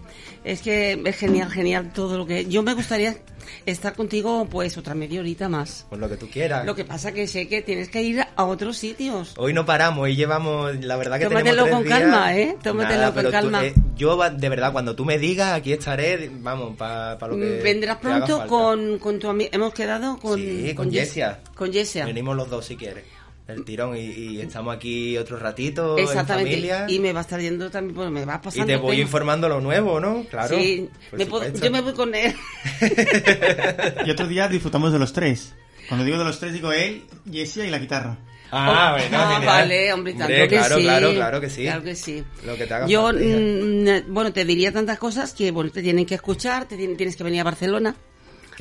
[0.52, 2.46] es que es genial, genial todo lo que.
[2.46, 3.18] Yo me gustaría
[3.66, 5.86] estar contigo, pues, otra media horita más.
[5.90, 6.66] Por lo que tú quieras.
[6.66, 9.34] Lo que pasa que sé que tienes que ir a otros sitios.
[9.38, 12.38] Hoy no paramos, hoy llevamos, la verdad que Tómatelo tenemos con tres calma.
[12.38, 12.58] ¿eh?
[12.64, 13.66] Tómatelo Nada, con tú- calma.
[13.66, 17.98] eh, yo, de verdad, cuando tú me digas, aquí estaré, vamos, para lo que Vendrás
[17.98, 19.50] pronto con, con tu amigo.
[19.54, 20.38] Hemos quedado con.
[20.40, 21.40] Sí, con Yes- Jessia.
[21.56, 22.06] Con Jessia.
[22.06, 23.04] Venimos los dos si quieres.
[23.48, 26.52] El tirón y, y estamos aquí otro ratito en Exactamente.
[26.52, 26.86] familia.
[26.90, 28.66] Y me va a estar yendo también, pues me va Y pasando.
[28.68, 29.08] te voy temas.
[29.08, 30.26] informando lo nuevo, ¿no?
[30.30, 30.58] Claro.
[30.58, 32.34] Sí, me puedo- yo me voy con él.
[34.06, 35.54] Y otro día disfrutamos de los tres.
[35.88, 38.18] Cuando digo de los tres, digo él, Jessia y la guitarra.
[38.52, 40.82] Ah, bueno, Ah, vale, hombre, tanto Hombre, que claro, sí.
[40.84, 41.64] claro, claro que sí.
[41.64, 42.24] Claro que sí.
[42.46, 43.38] Lo que te haga Yo, falta, hija.
[43.38, 47.16] mm, bueno, te diría tantas cosas que, bueno, te tienen que escuchar, te tienen- tienes
[47.18, 47.96] que venir a Barcelona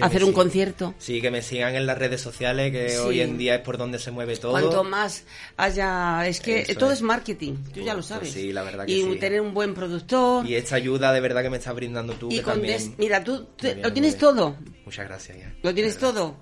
[0.02, 0.42] hacer un sigan.
[0.44, 0.94] concierto.
[0.98, 2.96] Sí, que me sigan en las redes sociales, que Sí.
[2.96, 4.52] hoy en día es por donde se mueve todo.
[4.52, 5.24] Cuanto más
[5.56, 6.26] haya...
[6.26, 6.98] Es que Eso todo es.
[6.98, 8.30] es marketing, tú ya lo Pues sabes.
[8.32, 9.16] sí, la verdad que y sí.
[9.18, 10.46] tener un buen productor.
[10.46, 12.78] Y esta ayuda de verdad que me estás brindando tú, y que con también...
[12.78, 14.56] des- Mira, tú te- lo tienes todo.
[14.84, 15.52] Muchas gracias, ya.
[15.62, 16.36] Lo tienes todo.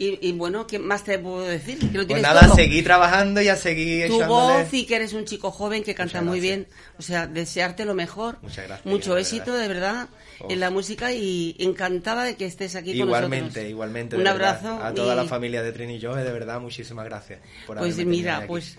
[0.00, 1.78] Y, y bueno, ¿qué más te puedo decir?
[1.78, 2.54] Que lo Pues nada, todo.
[2.54, 4.62] seguí trabajando y a seguir tu echándole...
[4.62, 6.68] voz y que eres un chico joven que canta muy bien.
[6.98, 8.38] O sea, desearte lo mejor.
[8.42, 9.60] Muchas gracias, Mucho de éxito, verdad.
[9.62, 10.08] de verdad,
[10.40, 10.46] Oh.
[10.48, 13.70] en la música y encantada de que estés aquí con Igualmente, nosotros.
[13.70, 14.16] igualmente.
[14.16, 14.50] Un verdad.
[14.60, 14.84] abrazo.
[14.84, 17.40] A toda y- la familia de Trini y yo, de verdad, muchísimas gracias.
[17.66, 18.46] por Pues mira, aquí.
[18.46, 18.78] pues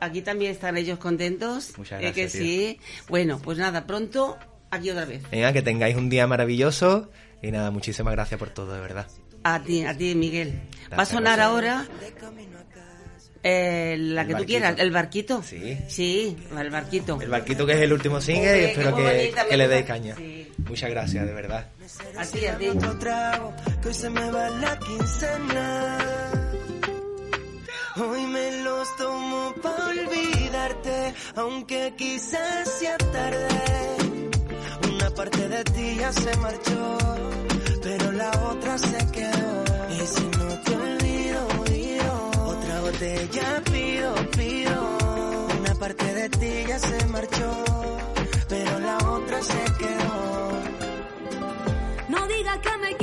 [0.00, 1.76] aquí también están ellos contentos.
[1.76, 2.42] Muchas eh, que gracias, tío.
[2.44, 2.78] sí.
[3.08, 4.38] Bueno, pues nada, pronto
[4.70, 5.22] aquí otra vez.
[5.28, 7.10] Venga, que tengáis un día maravilloso
[7.42, 9.08] y nada, muchísimas gracias por todo, de verdad.
[9.44, 10.60] A ti, a ti, Miguel.
[10.96, 11.46] Va a sonar gracias.
[11.46, 11.86] ahora
[13.44, 14.46] eh, la El que tú barquito.
[14.46, 15.42] quieras, el barquito.
[15.42, 15.78] Sí.
[15.88, 17.20] Sí, el barquito.
[17.20, 19.84] El barquito que es el último single y espero qué que, bonita, que le deis
[19.86, 20.14] caña.
[20.16, 20.52] Sí.
[20.68, 21.66] Muchas gracias, de verdad.
[22.16, 22.68] A ti, a ti.
[22.68, 23.52] otro trago,
[23.82, 25.98] que hoy se me va la quincena.
[27.96, 33.48] Hoy me los tomo para olvidarte, aunque quizás sea tarde.
[34.94, 36.98] Una parte de ti ya se marchó,
[38.12, 39.64] la otra se quedó.
[39.90, 44.98] Y si no te olvido, olvido, otra botella pido, pido.
[45.60, 47.64] Una parte de ti ya se marchó,
[48.48, 50.52] pero la otra se quedó.
[52.08, 52.96] No digas que me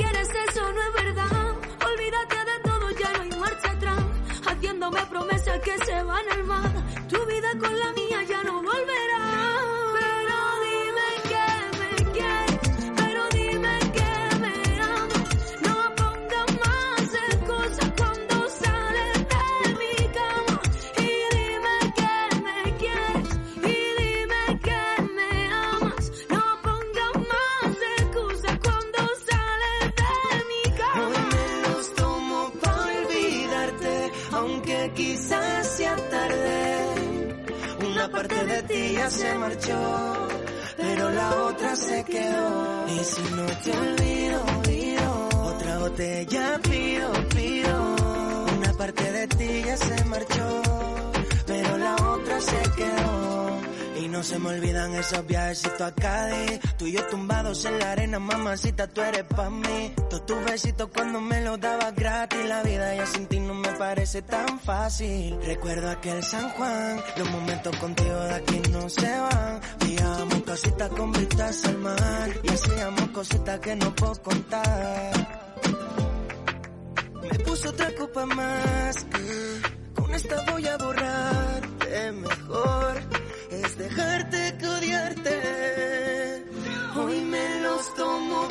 [39.08, 40.28] se marchó,
[40.76, 42.86] pero la otra se quedó.
[42.88, 47.96] Y si no te olvido, olvido, otra botella pido, pido.
[48.58, 50.62] Una parte de ti ya se marchó,
[51.46, 53.49] pero la otra se quedó.
[54.10, 56.60] No se me olvidan esos viajecitos a Cádiz.
[56.76, 59.94] Tú y yo tumbados en la arena, mamacita, tú eres pa' mí.
[60.10, 62.44] Todos tus besitos cuando me los dabas gratis.
[62.46, 65.38] La vida ya sin ti no me parece tan fácil.
[65.44, 69.60] Recuerdo aquel San Juan, los momentos contigo de aquí no se van.
[69.80, 72.30] Veíamos cositas con vistas al mar.
[72.42, 75.12] Y hacíamos cositas que no puedo contar.
[77.22, 79.06] Me puso otra copa más.
[79.06, 79.79] mm,
[80.14, 83.00] esta voy a borrarte mejor.
[83.50, 86.44] Es dejarte que odiarte.
[86.96, 88.48] Hoy me los tomo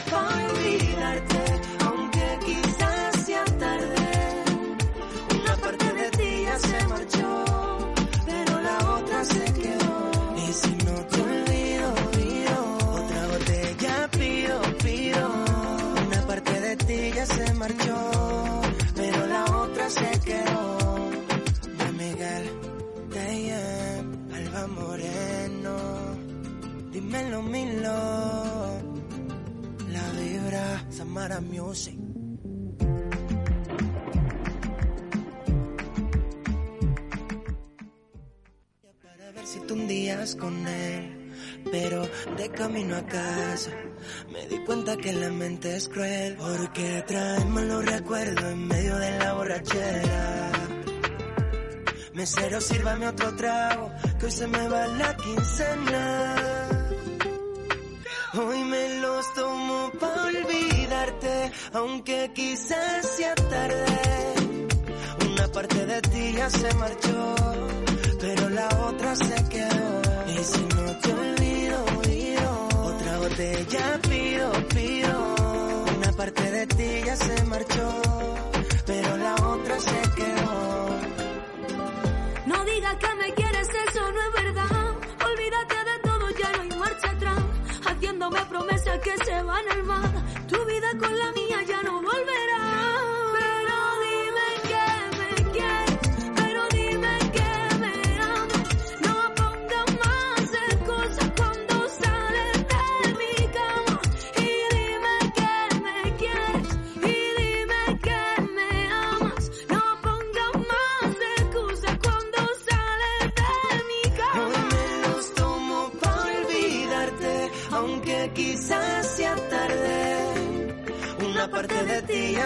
[44.90, 46.36] cuenta que la mente es cruel.
[46.36, 50.52] Porque trae malos recuerdos en medio de la borrachera.
[52.14, 56.36] Mesero, sírvame otro trago, que hoy se me va la quincena.
[58.34, 63.86] Hoy me los tomo para olvidarte, aunque quizás sea tarde.
[65.32, 67.36] Una parte de ti ya se marchó,
[68.20, 70.02] pero la otra se quedó.
[70.28, 72.39] Y si no te olvido, olvido,
[73.30, 75.36] botella pido, pido.
[75.98, 78.02] Una parte de ti ya se marchó,
[78.86, 80.90] pero la otra se quedó.
[82.46, 84.96] No digas que me quieres, eso no es verdad.
[85.30, 87.40] Olvídate de todo, ya no hay marcha atrás.
[87.86, 90.19] Haciéndome promesas que se van al mar.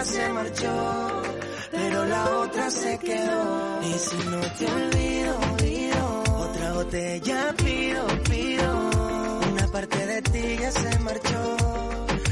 [0.04, 1.22] Se marchó,
[1.70, 3.80] pero la otra se quedó.
[3.82, 8.90] Y si no te olvido, olvido, otra botella pido, pido.
[9.52, 11.56] Una parte de ti ya se marchó,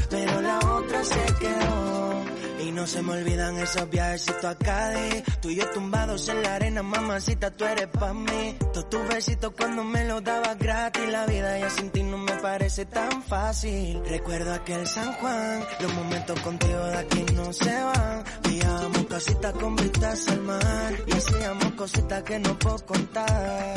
[0.09, 2.23] pero la otra se quedó.
[2.65, 5.23] Y no se me olvidan esos viajecitos a Cádiz.
[5.41, 8.55] Tú y yo tumbados en la arena, mamacita, tú eres pa' mí.
[8.71, 11.03] Todos tus besitos cuando me los dabas gratis.
[11.09, 14.01] La vida ya sin ti no me parece tan fácil.
[14.05, 18.23] Recuerdo aquel San Juan, los momentos contigo de aquí no se van.
[18.43, 20.93] Veíamos casitas con vistas al mar.
[21.05, 23.75] Y hacíamos cositas que no puedo contar.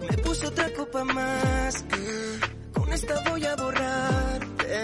[0.00, 1.84] Me puse otra copa más.
[2.72, 3.56] Con esta voy a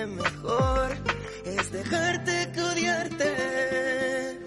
[0.06, 0.96] mejor.
[1.44, 4.40] Es dejarte que odiarte.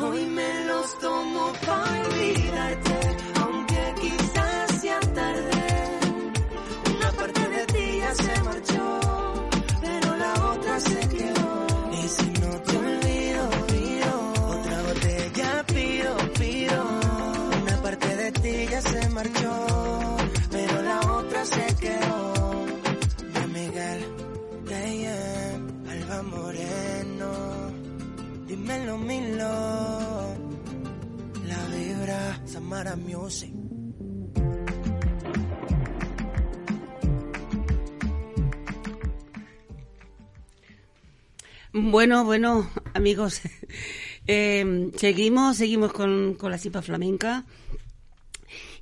[0.00, 3.16] Hoy me los tomo para olvidarte.
[3.40, 5.98] Aunque quizás sea tarde.
[6.96, 9.03] Una parte de ti ya se marchó.
[29.06, 30.34] La
[31.76, 33.52] vibra, Samara Music.
[41.74, 43.42] Bueno, bueno, amigos,
[44.26, 47.44] eh, seguimos, seguimos con, con la cipa flamenca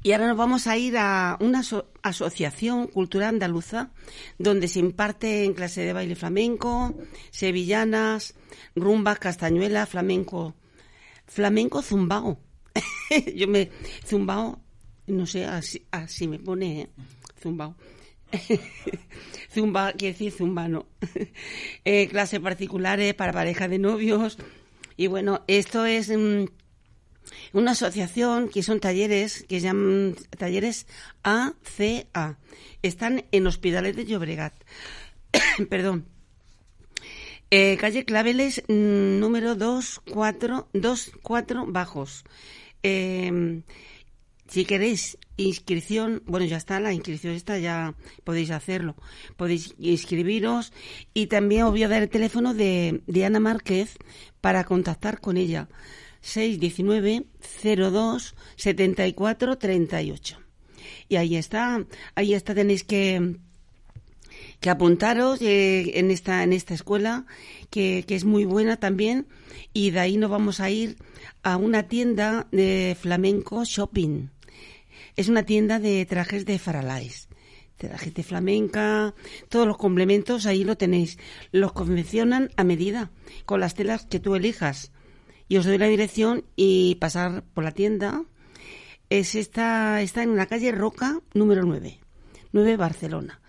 [0.02, 3.90] y ahora nos vamos a ir a una aso- asociación cultural andaluza
[4.38, 6.94] donde se imparte en clase de baile flamenco,
[7.30, 8.34] sevillanas,
[8.74, 10.54] rumbas, castañuela, flamenco,
[11.26, 12.40] flamenco zumbao.
[13.34, 13.70] Yo me
[14.06, 14.60] zumbao,
[15.06, 16.90] no sé, así, así me pone ¿eh?
[17.40, 17.76] zumbao.
[19.52, 20.86] Zumba, quiere decir zumbano.
[21.84, 24.38] eh, clases particulares para pareja de novios.
[24.96, 26.44] Y bueno, esto es mm,
[27.52, 30.86] una asociación que son talleres que llaman talleres
[31.22, 32.38] ACA.
[32.82, 34.54] Están en Hospitales de Llobregat.
[35.70, 36.06] Perdón.
[37.50, 42.24] Eh, calle Claveles, mm, número 24, 24 Bajos.
[42.82, 43.62] Eh,
[44.52, 48.96] si queréis inscripción, bueno, ya está, la inscripción está, ya podéis hacerlo.
[49.38, 50.74] Podéis inscribiros
[51.14, 53.96] y también os voy a dar el teléfono de, de Ana Márquez
[54.42, 55.68] para contactar con ella.
[56.22, 57.26] 619
[57.62, 60.38] 02 74 38.
[61.08, 63.36] Y ahí está, ahí está, tenéis que,
[64.60, 67.26] que apuntaros eh, en esta en esta escuela
[67.70, 69.26] que, que es muy buena también
[69.74, 70.96] y de ahí nos vamos a ir
[71.42, 74.28] a una tienda de flamenco shopping
[75.16, 77.28] es una tienda de trajes de faralais.
[77.76, 79.14] Trajes de flamenca
[79.48, 81.18] todos los complementos ahí lo tenéis.
[81.50, 83.10] Los confeccionan a medida
[83.44, 84.91] con las telas que tú elijas
[85.52, 88.22] y os doy la dirección y pasar por la tienda
[89.10, 91.98] es esta está en la calle Roca número 9
[92.52, 93.42] 9 Barcelona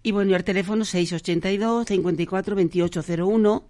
[0.00, 3.68] y bueno, el teléfono 682 54 2801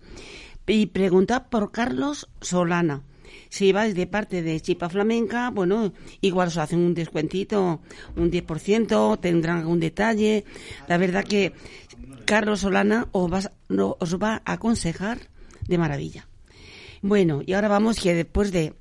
[0.67, 3.03] y pregunta por Carlos Solana.
[3.49, 7.81] Si vais de parte de Chipa Flamenca, bueno, igual os hacen un descuentito,
[8.15, 10.45] un 10%, tendrán algún detalle.
[10.87, 11.55] La verdad que
[12.27, 15.31] Carlos Solana os, no, os va a aconsejar
[15.67, 16.30] de maravilla.
[17.03, 18.75] Bueno, y ahora vamos que después de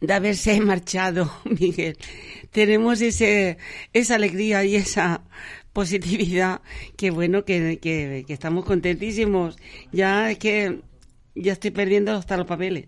[0.00, 1.96] de haberse marchado, Miguel.
[2.50, 3.58] Tenemos ese,
[3.92, 5.22] esa alegría y esa
[5.72, 6.62] positividad
[6.96, 9.56] que bueno, que, que, estamos contentísimos.
[9.92, 10.80] Ya es que
[11.34, 12.86] ya estoy perdiendo hasta los papeles.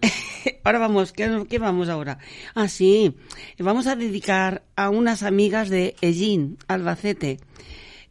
[0.64, 2.18] ahora vamos, ¿qué, ¿qué, vamos ahora?
[2.54, 3.14] Ah, sí,
[3.58, 7.38] vamos a dedicar a unas amigas de Ellín, Albacete.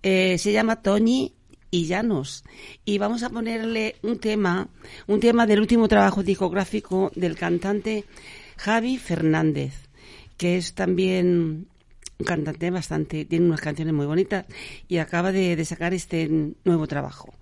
[0.01, 1.33] Eh, se llama Toñi
[1.71, 2.43] y Llanos.
[2.85, 4.67] Y vamos a ponerle un tema,
[5.07, 8.05] un tema del último trabajo discográfico del cantante
[8.57, 9.89] Javi Fernández,
[10.37, 11.67] que es también
[12.17, 14.45] un cantante bastante, tiene unas canciones muy bonitas
[14.87, 16.29] y acaba de, sacar este
[16.63, 17.33] nuevo trabajo.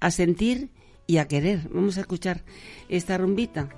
[0.00, 0.70] A sentir
[1.06, 1.68] y a querer.
[1.70, 2.42] Vamos a escuchar
[2.88, 3.68] esta rumbita.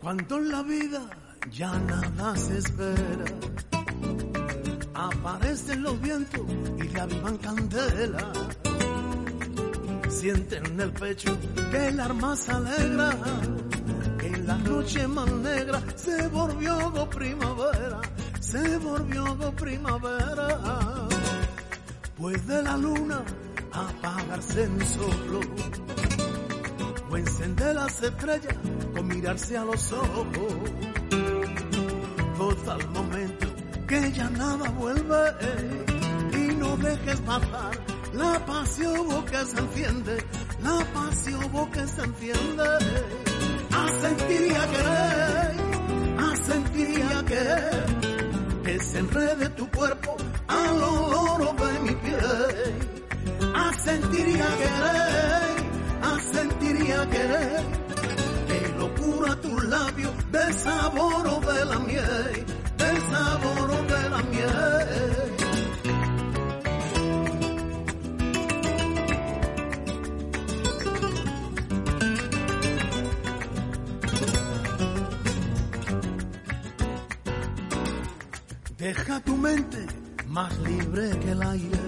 [0.00, 3.24] Cuando en la vida ya nada se espera,
[4.94, 6.42] aparecen los vientos
[6.78, 8.32] y la vivan candela.
[10.08, 11.36] Sienten en el pecho
[11.70, 13.16] que el arma se alegra,
[14.18, 18.00] que la noche más negra se volvió primavera,
[18.40, 21.08] se volvió primavera.
[22.16, 23.24] Puede la luna
[23.72, 25.40] apagarse en solo
[27.10, 28.56] o encender las estrellas
[28.94, 30.91] con mirarse a los ojos.
[32.42, 33.46] Todo al momento
[33.86, 35.22] que ya nada vuelve
[36.32, 37.70] y no dejes pasar
[38.14, 40.16] la pasión que se enciende,
[40.60, 42.68] la pasión que se enciende.
[43.80, 45.50] A sentir a querer,
[46.18, 47.84] a sentir a querer,
[48.64, 50.16] que se enrede tu cuerpo
[50.48, 53.54] al olor de mi piel.
[53.54, 55.42] A sentir a querer
[56.02, 57.81] a sentir a querer.
[59.12, 62.46] Que locura tus labios del sabor de la miel,
[62.78, 65.32] del sabor de la miel.
[78.78, 79.86] Deja tu mente
[80.26, 81.78] más libre que el aire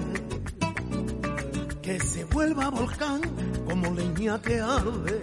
[1.83, 3.21] que se vuelva volcán
[3.67, 5.21] como leña que arde.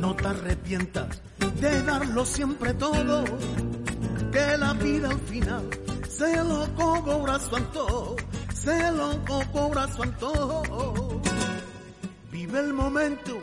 [0.00, 1.20] No te arrepientas
[1.60, 3.22] de darlo siempre todo,
[4.32, 5.68] que la vida al final
[6.08, 8.16] se lo cobra su antojo,
[8.54, 9.22] se lo
[9.52, 11.20] cobra su antojo.
[12.32, 13.38] Vive el momento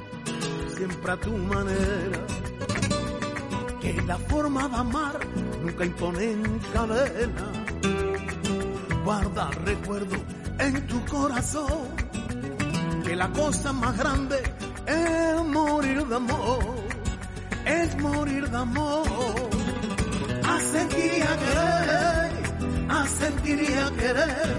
[0.75, 2.25] siempre a tu manera,
[3.79, 5.19] que la forma de amar
[5.63, 7.51] nunca impone en cadena.
[9.03, 10.15] Guarda recuerdo
[10.57, 11.95] en tu corazón
[13.05, 14.56] que la cosa más grande
[14.87, 16.59] es morir de amor,
[17.65, 19.07] es morir de amor.
[20.43, 23.59] A sentir a querer, a sentir
[23.99, 24.57] querer,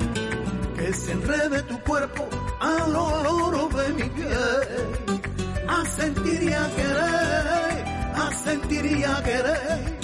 [0.76, 2.28] que se enrede tu cuerpo
[2.60, 5.20] al olor de mi piel.
[5.68, 8.82] A sentir querer, a sentir
[9.24, 9.98] querer,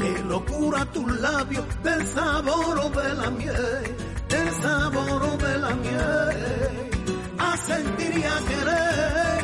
[0.00, 3.96] que locura tus labios del sabor de la miel
[4.36, 6.90] el sabor de la miel.
[7.38, 8.12] A sentir
[8.48, 9.35] querer,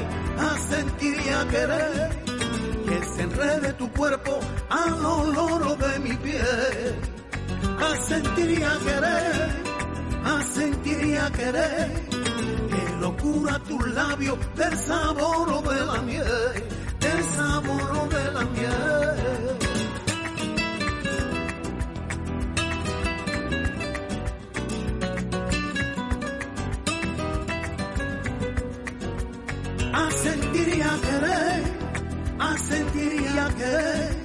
[0.53, 2.09] a sentir y a querer,
[2.87, 4.39] que se enrede tu cuerpo
[4.69, 6.95] al olor de mi piel.
[7.81, 9.51] A sentir y a querer,
[10.25, 12.09] a sentir y a querer,
[12.73, 16.65] que locura tus labios del sabor de la miel,
[17.01, 19.62] del sabor de la miel.
[32.53, 34.25] A sentir y a querer,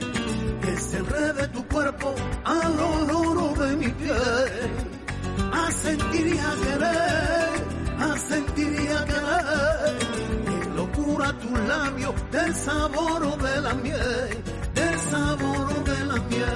[0.62, 2.14] que se enrede tu cuerpo
[2.44, 4.70] al olor de mi piel,
[5.54, 7.50] a sentir y a querer,
[8.00, 9.98] a sentir y a querer,
[10.48, 16.48] que locura tu labio del sabor de la miel, del sabor de la miel.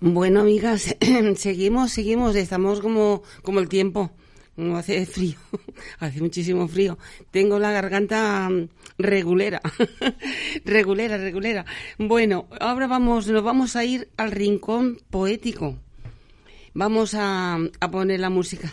[0.00, 0.96] Bueno, amigas,
[1.36, 4.12] seguimos, seguimos, estamos como, como el tiempo,
[4.60, 5.36] como hace frío,
[5.98, 6.98] hace muchísimo frío.
[7.30, 9.60] Tengo la garganta mm, regulera,
[10.64, 11.64] regulera, regulera.
[11.98, 15.78] Bueno, ahora vamos, nos vamos a ir al rincón poético.
[16.72, 17.58] Vamos a,
[17.90, 18.70] poner la música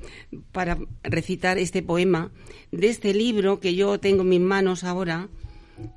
[0.52, 2.30] para recitar este poema
[2.70, 5.28] de este libro que yo tengo en mis manos ahora,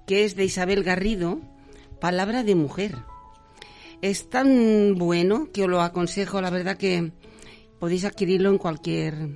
[0.06, 1.40] que es de Isabel Garrido,
[2.02, 2.96] Palabra de Mujer
[4.02, 7.12] es tan bueno que os lo aconsejo, la verdad que
[7.80, 9.30] podéis adquirirlo en cualquier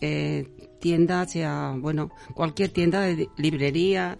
[0.00, 0.48] eh,
[0.80, 4.18] tienda, sea, bueno, cualquier tienda de librería,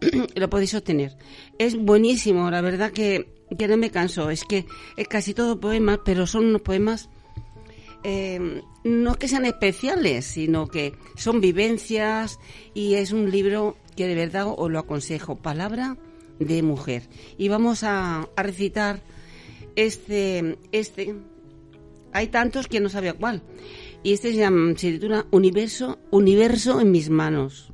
[0.34, 1.16] lo podéis obtener.
[1.58, 4.30] Es buenísimo, la verdad que que no me canso.
[4.30, 4.66] Es que
[4.96, 7.08] es casi todo poemas, pero son unos poemas
[8.06, 12.38] eh, no es que sean especiales, sino que son vivencias
[12.74, 15.36] y es un libro que de verdad os lo aconsejo.
[15.36, 15.96] Palabra
[16.38, 17.08] de mujer.
[17.38, 19.00] Y vamos a, a recitar
[19.74, 21.14] este, este.
[22.14, 23.42] Hay tantos que no sabía cuál.
[24.04, 27.72] Y este se llama, se titula Universo, Universo en mis manos.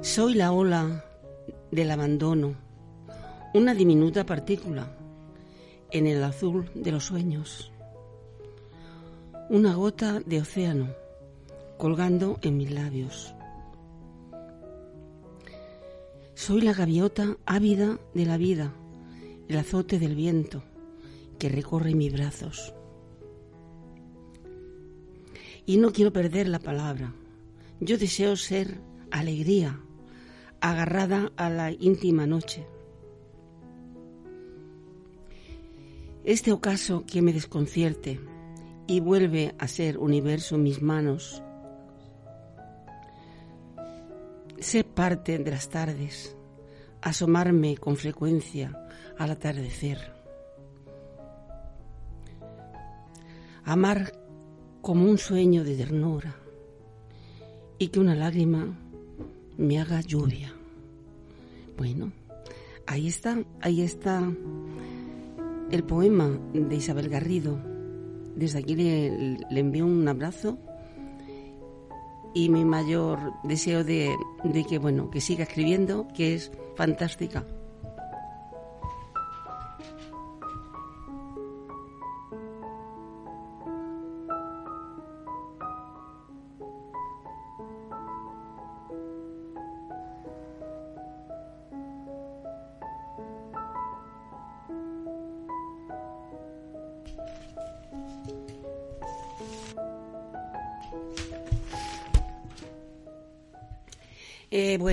[0.00, 1.04] Soy la ola
[1.70, 2.54] del abandono,
[3.52, 4.96] una diminuta partícula
[5.90, 7.70] en el azul de los sueños,
[9.50, 10.88] una gota de océano
[11.76, 13.34] colgando en mis labios.
[16.44, 18.74] Soy la gaviota ávida de la vida,
[19.46, 20.64] el azote del viento
[21.38, 22.74] que recorre mis brazos.
[25.66, 27.14] Y no quiero perder la palabra.
[27.78, 28.80] Yo deseo ser
[29.12, 29.78] alegría,
[30.60, 32.66] agarrada a la íntima noche.
[36.24, 38.18] Este ocaso que me desconcierte
[38.88, 41.41] y vuelve a ser universo mis manos,
[44.62, 46.36] sé parte de las tardes,
[47.00, 48.88] asomarme con frecuencia
[49.18, 49.98] al atardecer.
[53.64, 54.12] Amar
[54.80, 56.34] como un sueño de ternura
[57.78, 58.76] y que una lágrima
[59.56, 60.52] me haga lluvia.
[61.76, 62.12] Bueno,
[62.86, 64.22] ahí está, ahí está
[65.70, 67.58] el poema de Isabel Garrido.
[68.36, 70.58] Desde aquí le, le envío un abrazo
[72.34, 74.14] y mi mayor deseo de,
[74.44, 77.44] de que bueno que siga escribiendo, que es fantástica.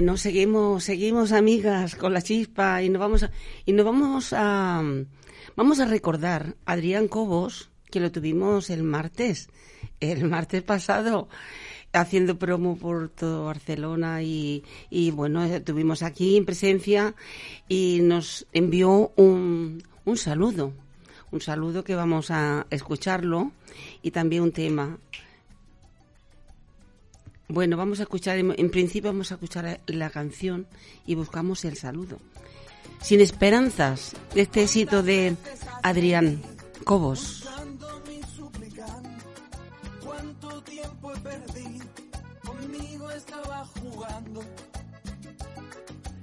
[0.09, 3.31] Bueno, seguimos, seguimos amigas con la chispa y nos vamos a,
[3.63, 4.81] y nos vamos a
[5.55, 9.49] vamos a recordar a Adrián Cobos, que lo tuvimos el martes,
[9.99, 11.29] el martes pasado,
[11.93, 17.13] haciendo promo por todo Barcelona y, y bueno, tuvimos aquí en presencia
[17.67, 20.73] y nos envió un, un saludo,
[21.29, 23.51] un saludo que vamos a escucharlo
[24.01, 24.97] y también un tema.
[27.51, 30.67] Bueno, vamos a escuchar, en principio vamos a escuchar la canción
[31.07, 32.19] y buscamos el saludo.
[33.01, 35.35] Sin esperanzas, este éxito de
[35.81, 36.43] Adrián
[36.83, 37.49] Cobos.
[40.05, 41.11] Cuánto tiempo
[42.45, 44.41] conmigo estaba jugando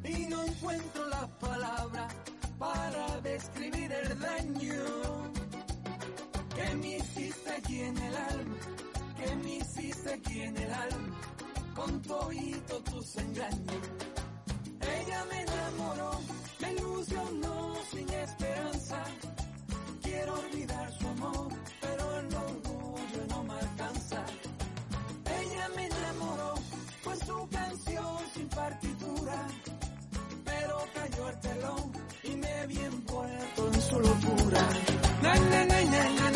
[0.04, 2.14] y no encuentro las palabras
[2.56, 5.32] para describir el daño
[6.54, 8.75] que me hiciste aquí en el alma
[10.16, 11.20] aquí en el alma
[11.74, 13.82] con tus engaños.
[14.80, 16.10] Ella me enamoró,
[16.60, 19.04] me ilusionó sin esperanza.
[20.02, 21.48] Quiero olvidar su amor,
[21.80, 24.24] pero el orgullo no me alcanza.
[25.40, 26.54] Ella me enamoró,
[27.02, 29.46] fue su canción sin partitura,
[30.44, 31.92] pero cayó el telón
[32.22, 34.68] y me vi envuelto en su locura.
[35.22, 36.30] Na, na, na, na, na.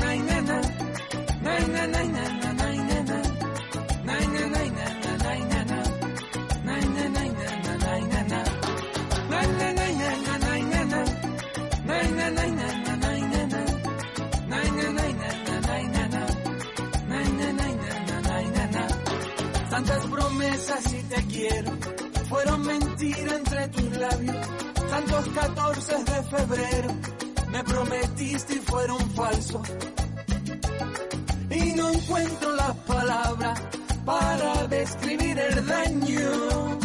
[1.43, 2.40] Na, na, na, na, na, na, na,
[21.25, 21.73] quiero
[22.29, 24.37] fueron mentira entre tus labios.
[24.91, 26.95] Tantos 14 de febrero
[27.51, 29.63] me prometiste y fueron falsos
[31.51, 33.61] y no encuentro las palabras
[34.05, 36.79] para describir el daño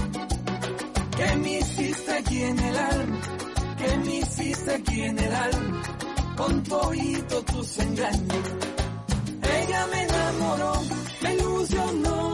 [1.16, 3.20] que me hiciste aquí en el alma,
[3.78, 5.84] que me hiciste aquí en el alma,
[6.36, 8.46] con toito tus engaños.
[9.42, 10.74] Ella me enamoró,
[11.22, 12.25] me ilusionó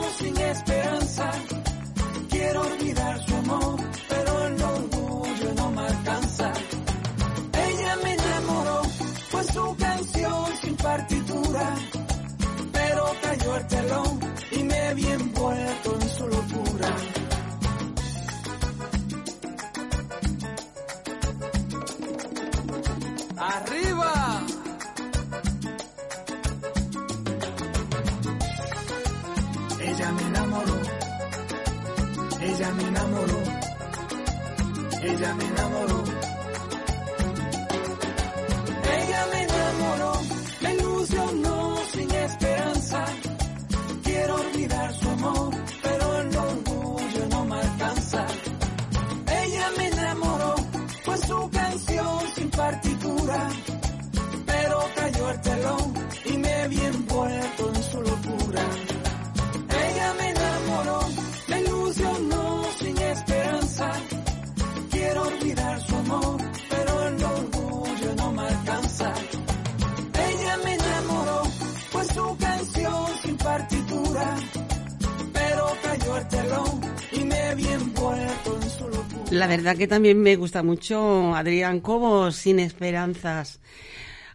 [79.42, 83.60] La verdad que también me gusta mucho Adrián Cobos, Sin Esperanzas.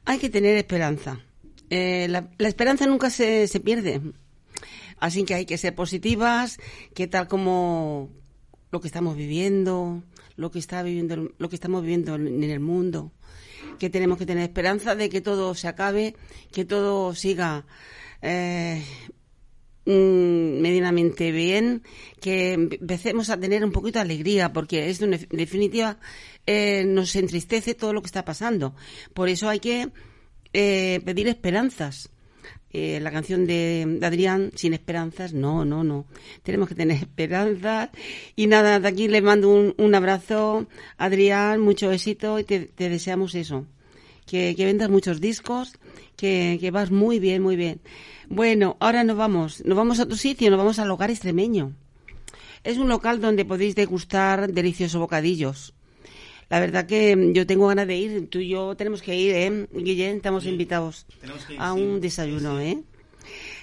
[0.04, 1.20] Hay que tener esperanza.
[1.70, 4.00] Eh, la, esperanza nunca se, se pierde.
[4.98, 6.58] Así que hay que ser positivas,
[6.92, 8.10] que tal como
[8.72, 10.02] lo que estamos viviendo,
[10.34, 13.12] lo que está viviendo, lo que estamos viviendo en el mundo,
[13.78, 16.16] que tenemos que tener esperanza de que todo se acabe,
[16.50, 17.64] que todo siga
[18.22, 18.82] eh,
[19.86, 21.82] mm, medianamente bien,
[22.20, 25.98] que empecemos a tener un poquito de alegría, porque es de una- en definitiva
[26.46, 28.74] eh, nos entristece todo lo que está pasando.
[29.14, 29.88] Por eso hay que
[30.52, 32.10] eh, pedir esperanzas.
[32.72, 36.06] Eh, la canción de, Adrián, Sin Esperanzas, no, no, no.
[36.42, 37.90] Tenemos que tener esperanzas.
[38.36, 40.66] Y nada, de aquí le mando un, un abrazo,
[40.98, 43.66] Adrián, mucho éxito y te deseamos eso.
[44.26, 45.78] Que, que vendas muchos discos,
[46.16, 47.80] que, que vas muy bien, muy bien.
[48.28, 51.74] Bueno, ahora nos vamos, nos vamos a otro sitio, nos vamos al hogar extremeño.
[52.64, 55.74] Es un local donde podéis degustar deliciosos bocadillos.
[56.48, 58.28] La verdad que mm, yo tengo ganas de ir.
[58.28, 60.16] Tú y yo tenemos que ir, ¿eh, Guillén?
[60.16, 62.64] Estamos invitados ir, a un sí, desayuno, sí.
[62.64, 62.82] ¿eh?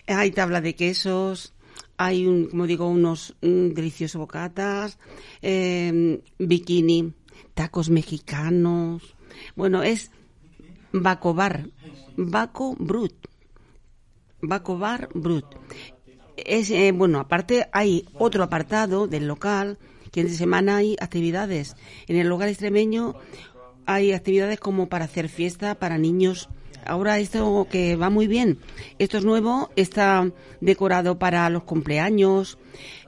[0.08, 1.54] Hay tabla de quesos,
[1.98, 5.00] hay, un, como digo, unos deliciosos bocatas,
[5.42, 7.14] eh, bikini,
[7.54, 9.16] tacos mexicanos.
[9.56, 10.12] Bueno, es
[10.94, 11.66] Bacobar,
[12.16, 13.14] Baco Brut.
[14.42, 15.46] Bacobar Brut.
[16.38, 19.80] Es, eh, bueno, aparte hay otro apartado del local
[20.12, 21.76] que entre semana hay actividades.
[22.08, 23.16] En el local extremeño
[23.88, 26.50] hay actividades como para hacer fiesta para niños.
[26.86, 28.60] Ahora esto que va muy bien,
[29.00, 30.30] esto es nuevo, está
[30.60, 32.58] decorado para los cumpleaños,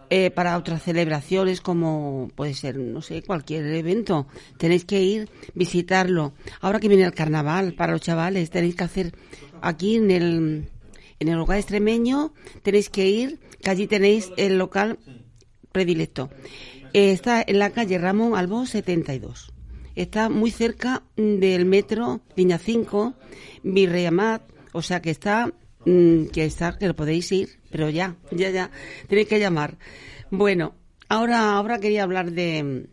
[0.10, 4.28] eh, para otras celebraciones como puede ser, no sé, cualquier evento.
[4.58, 6.34] Tenéis que ir, visitarlo.
[6.62, 9.14] Ahora que viene el carnaval para los chavales, tenéis que hacer
[9.62, 10.70] aquí en el,
[11.20, 15.00] en el local extremeño, tenéis que ir, que allí tenéis el local
[15.72, 16.30] predilecto.
[16.94, 19.52] Eh, está en la calle Ramón Albó 72.
[19.96, 23.14] Está muy cerca del metro Línea 5,
[23.64, 24.44] Virrey Amat,
[24.74, 25.54] o sea que está,
[25.86, 28.72] mm, que está, que lo podéis ir, pero ya, ya, ya,
[29.08, 29.78] tenéis que llamar.
[30.32, 30.76] Bueno,
[31.10, 32.88] ahora, ahora quería hablar de,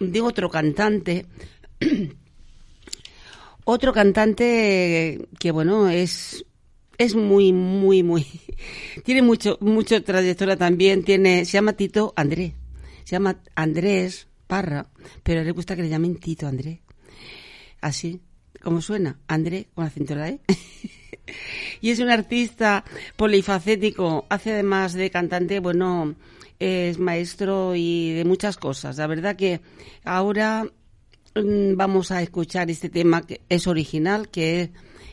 [0.00, 1.26] de otro cantante,
[3.64, 6.44] otro cantante que bueno es
[6.98, 8.26] es muy muy muy
[9.04, 11.04] tiene mucho mucho trayectoria también.
[11.04, 12.52] Tiene se llama Tito Andrés
[13.04, 14.88] se llama Andrés Parra
[15.22, 16.80] pero le gusta que le llamen Tito Andrés
[17.80, 18.20] así
[18.64, 20.40] como suena Andrés con acento en la E
[21.80, 22.84] y es un artista
[23.16, 26.14] polifacético hace además de cantante bueno
[26.58, 29.60] es maestro y de muchas cosas la verdad que
[30.04, 30.64] ahora
[31.34, 34.70] mm, vamos a escuchar este tema que es original, que es,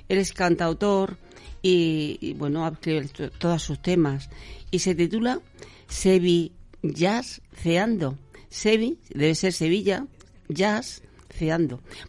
[0.10, 1.18] él es cantautor
[1.62, 4.30] y, y, bueno, ha escrito todos sus temas.
[4.72, 5.40] Y se titula
[5.88, 8.18] Sevi Jazz Ceando.
[8.50, 10.08] Sevi, debe ser Sevilla,
[10.50, 11.04] Jazz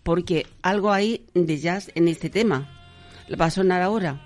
[0.02, 2.68] Porque algo hay de jazz en este tema.
[3.40, 4.20] Va a sonar ahora.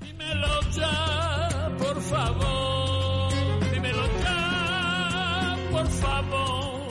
[0.00, 3.32] Dímelo ya, por favor.
[3.72, 6.88] Dímelo ya, por favor.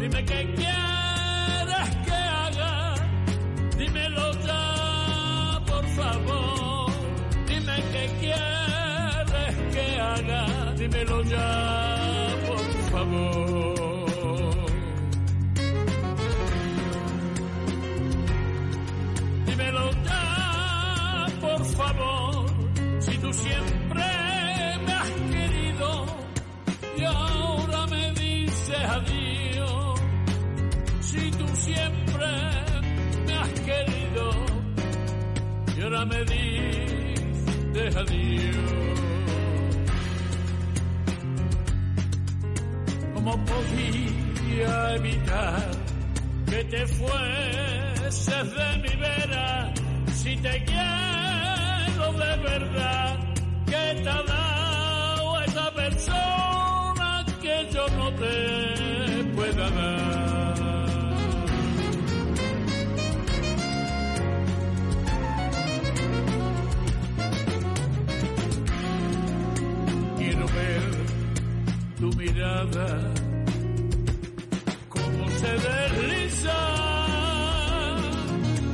[0.00, 2.94] Dime qué quieres que haga.
[3.76, 6.90] Dímelo ya, por favor.
[7.46, 10.72] Dime qué quieres que haga.
[10.78, 13.67] Dímelo ya, por favor.
[35.88, 38.56] Ahora me dices adiós.
[43.14, 45.70] ¿Cómo podía evitar
[46.50, 49.72] que te fueses de mi vera
[50.14, 53.18] si te quiero de verdad?
[53.66, 60.37] ¿Qué te ha dado esa persona que yo no te pueda dar?
[72.38, 72.86] Mirada,
[74.88, 76.58] cómo se desliza,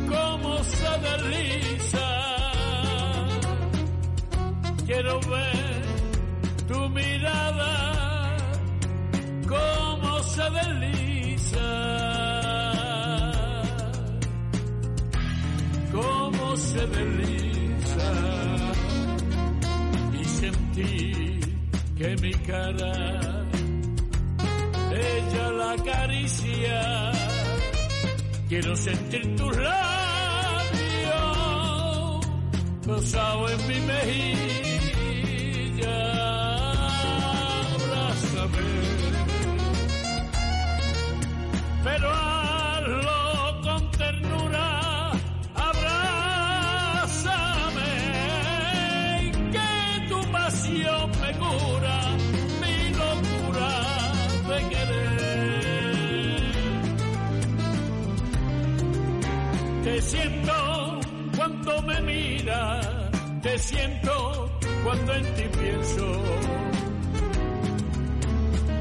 [0.06, 2.08] cómo se desliza.
[4.84, 5.82] Quiero ver
[6.68, 8.36] tu mirada,
[9.48, 11.70] cómo se desliza,
[15.90, 18.12] cómo se desliza
[20.20, 21.40] y sentí
[21.96, 23.33] que mi cara
[25.34, 27.12] ella la acaricia.
[28.48, 29.76] Quiero sentir tus labios
[32.86, 34.63] posado en mi mejilla.
[63.74, 64.50] Siento
[64.84, 66.06] cuando en ti pienso.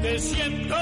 [0.02, 0.76] Te siento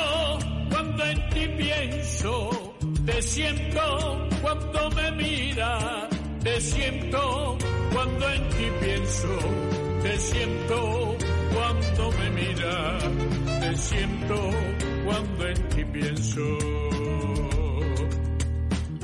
[0.71, 2.75] cuando en ti pienso,
[3.07, 6.09] te siento cuando me mira,
[6.43, 7.59] te siento
[7.93, 9.39] cuando en ti pienso,
[10.03, 11.17] te siento
[11.55, 12.99] cuando me mira,
[13.61, 14.51] te siento
[15.05, 16.47] cuando en ti pienso.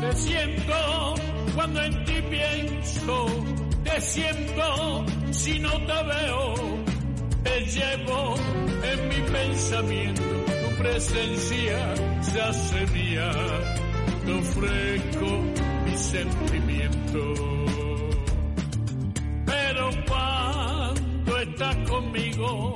[0.01, 1.15] Te siento
[1.55, 3.38] cuando en ti pienso,
[4.01, 6.55] siento si no te veo,
[7.43, 8.35] te llevo
[8.83, 13.31] en mi pensamiento, tu presencia se hace mía,
[14.25, 15.27] te ofrezco
[15.85, 17.35] mi sentimiento.
[19.47, 22.75] Pero cuando estás conmigo,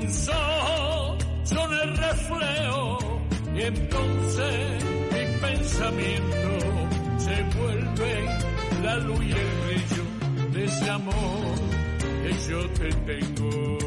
[0.00, 2.98] tus ojos son el reflejo
[3.54, 6.48] y entonces mi pensamiento
[7.18, 8.24] se vuelve
[8.82, 10.01] la luz y el brillo
[10.64, 11.54] ese amor
[12.22, 13.78] que yo te tengo.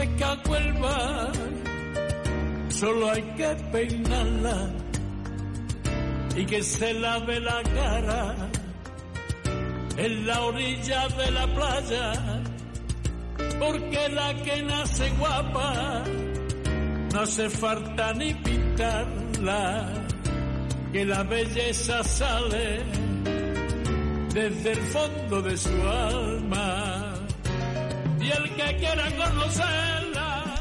[0.00, 1.32] Es que a Cuelva
[2.68, 4.70] solo hay que peinarla
[6.36, 8.34] y que se lave la cara
[9.96, 12.42] en la orilla de la playa
[13.58, 16.02] porque la que nace guapa
[17.14, 18.34] no hace falta ni
[18.76, 20.06] pintarla,
[20.92, 22.82] que la belleza sale
[24.34, 27.14] desde el fondo de su alma
[28.20, 30.54] y el que quiera conocerla.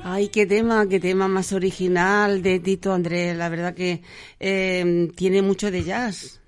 [0.00, 3.36] Ay, qué tema, qué tema más original de Tito Andrés.
[3.36, 4.02] La verdad que
[4.40, 6.40] eh, tiene mucho de jazz.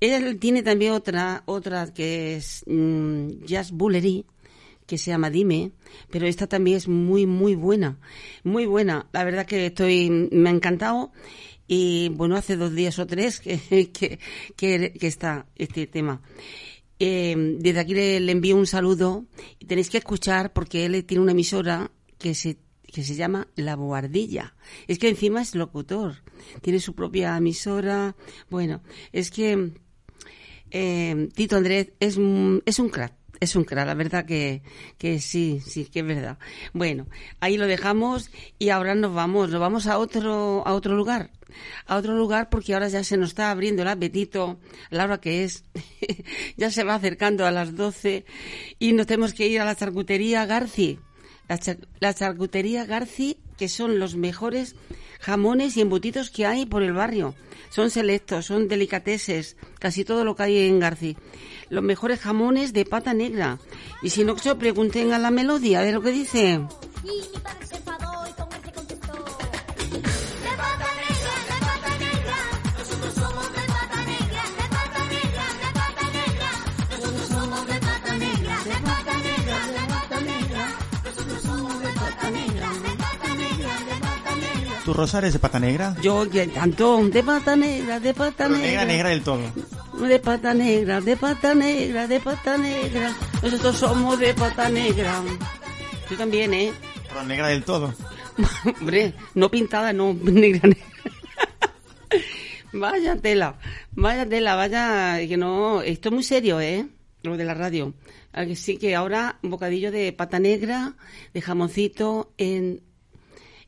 [0.00, 4.24] Él tiene también otra, otra que es mm, Jazz Bullery,
[4.90, 5.70] que se llama Dime,
[6.10, 8.00] pero esta también es muy, muy buena,
[8.42, 9.06] muy buena.
[9.12, 11.12] La verdad que estoy, me ha encantado
[11.68, 13.60] y bueno, hace dos días o tres que,
[14.56, 16.22] que, está este tema.
[16.98, 19.26] Eh, desde aquí le, envío un saludo
[19.64, 22.58] tenéis que escuchar porque él tiene una emisora que se
[22.92, 24.56] que se llama La Boardilla.
[24.88, 26.16] Es que encima es locutor,
[26.62, 28.16] tiene su propia emisora.
[28.50, 28.82] Bueno,
[29.12, 29.70] es que
[30.72, 32.18] eh, Tito Andrés es,
[32.66, 33.19] es un crack.
[33.40, 34.60] Es un crack, la verdad que,
[34.98, 36.38] que sí, sí, que es verdad.
[36.74, 37.06] Bueno,
[37.40, 41.30] ahí lo dejamos y ahora nos vamos, nos vamos a otro, a otro lugar.
[41.86, 44.60] A otro lugar porque ahora ya se nos está abriendo el apetito,
[44.90, 45.64] la hora que es,
[46.58, 48.24] ya se va acercando a las 12
[48.78, 50.98] y nos tenemos que ir a la charcutería Garci.
[51.48, 54.74] La, cha- la charcutería Garci, que son los mejores
[55.20, 57.34] jamones y embutidos que hay por el barrio.
[57.68, 61.18] Son selectos, son delicateses, casi todo lo que hay en Garci.
[61.68, 63.58] Los mejores jamones de pata negra.
[64.00, 66.62] Y si no, se pregunten a la melodía de lo que dice.
[67.04, 67.20] Y
[84.84, 85.94] ¿Tu rosa eres de pata negra?
[86.02, 88.68] Yo, que tanto, de pata negra, de pata Pero negra.
[88.68, 89.40] negra, negra del todo.
[90.08, 93.14] De pata negra, de pata negra, de pata negra.
[93.42, 95.22] Nosotros somos de pata negra.
[96.08, 96.72] Tú también, ¿eh?
[97.08, 97.92] Pero negra del todo.
[98.80, 100.86] Hombre, no pintada, no, negra, negra.
[102.72, 103.58] Vaya tela,
[103.92, 106.86] vaya tela, vaya, que no, esto es muy serio, ¿eh?
[107.22, 107.92] Lo de la radio.
[108.32, 110.94] Así que ahora un bocadillo de pata negra,
[111.34, 112.80] de jamoncito en,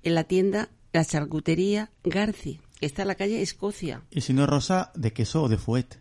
[0.04, 4.02] en la tienda, la charcutería Garci, que está en la calle Escocia.
[4.10, 5.98] Y si no rosa, de queso o de fuet.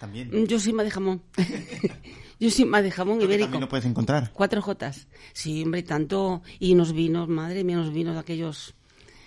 [0.00, 0.30] También.
[0.30, 1.22] Mm, Yo soy más de jamón.
[2.40, 3.46] Yo soy más de jamón ibérico.
[3.46, 4.30] También lo puedes encontrar.
[4.32, 5.08] Cuatro Jotas.
[5.32, 6.42] Sí, hombre, tanto.
[6.60, 8.74] Y unos vinos, madre mía, unos vinos de aquellos.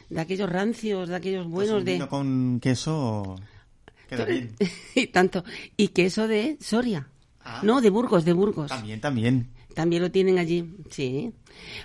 [0.09, 1.93] De aquellos rancios, de aquellos Pues buenos un de.
[1.93, 3.35] vino con queso
[4.07, 4.55] queda bien.
[4.95, 5.43] y tanto.
[5.75, 7.07] Y queso de Soria.
[7.43, 7.61] Ah.
[7.63, 8.69] No, de Burgos, de Burgos.
[8.69, 9.49] También, también.
[9.73, 11.31] También lo tienen allí, sí.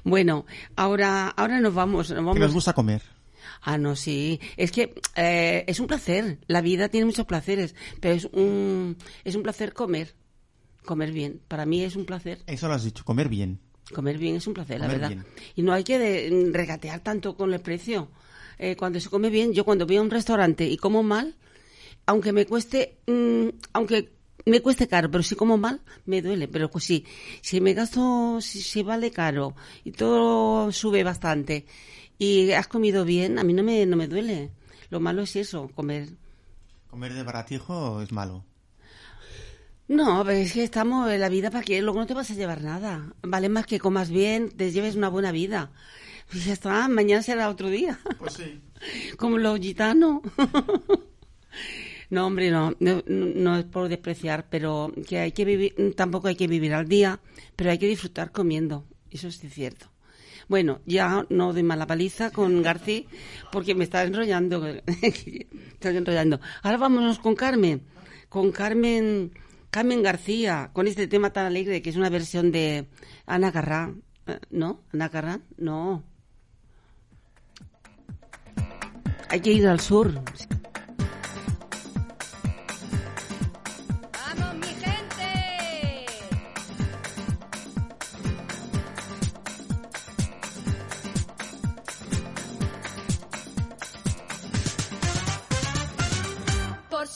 [0.05, 2.11] Bueno, ahora, ahora nos vamos.
[2.11, 2.39] Nos vamos.
[2.39, 3.03] nos gusta comer.
[3.63, 4.41] Ah, no, sí.
[4.57, 6.39] Es que eh, es un placer.
[6.47, 10.15] La vida tiene muchos placeres, pero es un, es un placer comer.
[10.85, 11.41] Comer bien.
[11.49, 12.43] Para mí es un placer.
[12.47, 13.59] Eso lo has dicho, comer bien.
[13.93, 15.09] Comer bien es un placer, la verdad.
[15.09, 15.25] bien.
[15.55, 18.09] Y no hay que de- regatear tanto con el precio.
[18.59, 21.35] Eh, cuando se come bien, yo cuando voy a un restaurante y como mal,
[22.07, 24.11] aunque me cueste, mm, aunque
[24.45, 26.47] me cueste caro, pero si como mal, me duele.
[26.49, 27.05] Pero pues sí,
[27.43, 29.55] si me gasto, si, si vale caro
[29.85, 31.67] y todo sube bastante
[32.19, 34.51] y has comido bien, a mí no me, no me duele.
[34.91, 36.09] Lo malo es eso, comer.
[36.89, 38.45] Comer de baratijo es malo.
[39.89, 42.35] No, pero es que estamos en la vida para que luego no te vas a
[42.35, 43.15] llevar nada.
[43.23, 45.71] Vale más que comas bien, te lleves una buena vida.
[46.33, 48.01] Y ya está, mañana será otro día.
[48.19, 48.61] Pues sí.
[49.17, 50.23] Como los gitanos.
[52.09, 56.37] No, hombre, no, no, no es por despreciar, pero que hay que vivir, tampoco hay
[56.37, 57.19] que vivir al día,
[57.57, 59.91] pero hay que disfrutar comiendo, eso es cierto.
[60.49, 63.03] Bueno, ya no doy más la paliza con García
[63.51, 64.65] porque me está enrollando,
[65.81, 66.41] enrollando.
[66.63, 67.83] Ahora vámonos con Carmen,
[68.29, 69.33] con Carmen,
[69.71, 72.87] Carmen García, con este tema tan alegre que es una versión de
[73.27, 74.81] Ana Garrán, Eh, ¿no?
[74.93, 76.03] Ana Garrán, no.
[79.29, 80.13] Hay que ir al sur.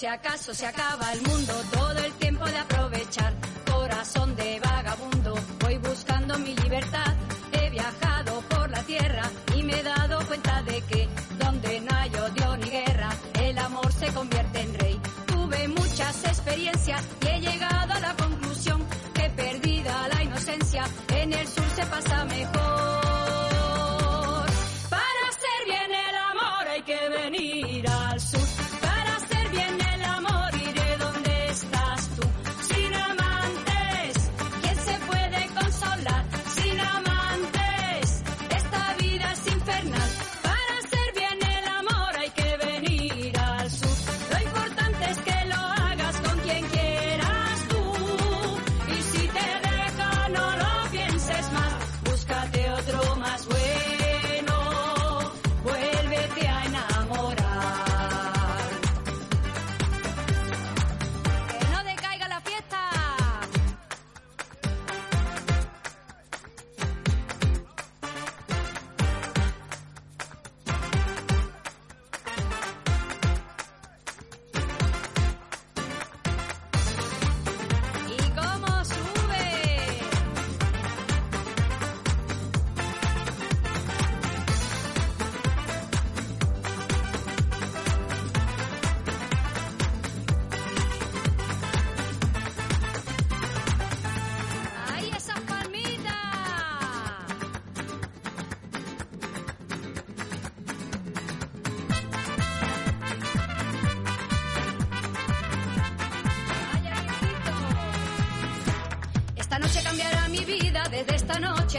[0.00, 3.34] Si acaso se acaba el mundo, todo el tiempo de aprovechar.
[3.70, 7.14] Corazón de vagabundo, voy buscando mi libertad.
[7.52, 11.06] He viajado por la tierra y me he dado cuenta de que
[11.38, 13.10] donde no hay odio ni guerra,
[13.42, 15.00] el amor se convierte en rey.
[15.26, 17.29] Tuve muchas experiencias y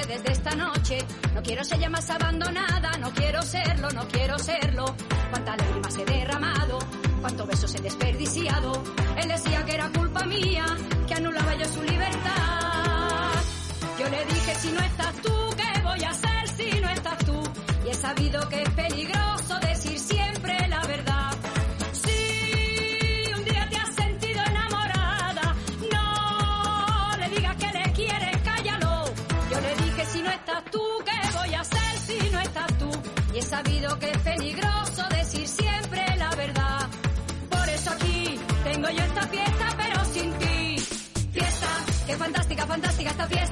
[0.07, 0.97] desde esta noche.
[1.33, 4.85] No quiero ser ya más abandonada, no quiero serlo, no quiero serlo.
[5.29, 6.79] Cuántas lágrimas he derramado,
[7.21, 8.83] cuántos besos he desperdiciado.
[9.17, 10.65] Él decía que era culpa mía,
[11.07, 13.31] que anulaba yo su libertad.
[13.99, 17.43] Yo le dije, si no estás tú, ¿qué voy a hacer si no estás tú?
[17.85, 19.70] Y he sabido que es peligroso decir
[42.71, 43.50] fantástica, esta fiesta.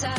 [0.00, 0.14] Na,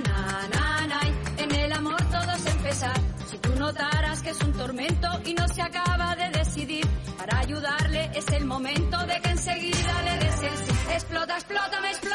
[0.00, 1.00] na, na, na,
[1.36, 3.00] en el amor todo es empezar.
[3.30, 6.84] Si tú notaras que es un tormento y no se acaba de decidir,
[7.16, 10.92] para ayudarle es el momento de que enseguida le des el.
[10.92, 12.09] Explota, explota, me explota.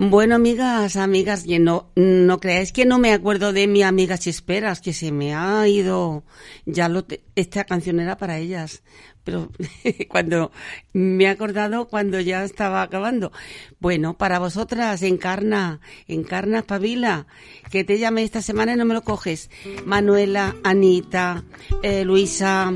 [0.00, 4.80] Bueno, amigas, amigas, que no, no creáis que no me acuerdo de mi amiga Chisperas,
[4.80, 6.22] que se me ha ido,
[6.66, 8.84] ya lo, te- esta canción era para ellas,
[9.24, 9.50] pero
[10.08, 10.52] cuando
[10.92, 13.32] me he acordado cuando ya estaba acabando.
[13.80, 17.26] Bueno, para vosotras, encarna, encarna, pavila,
[17.68, 19.50] que te llamé esta semana y no me lo coges.
[19.84, 21.42] Manuela, Anita,
[21.82, 22.72] eh, Luisa,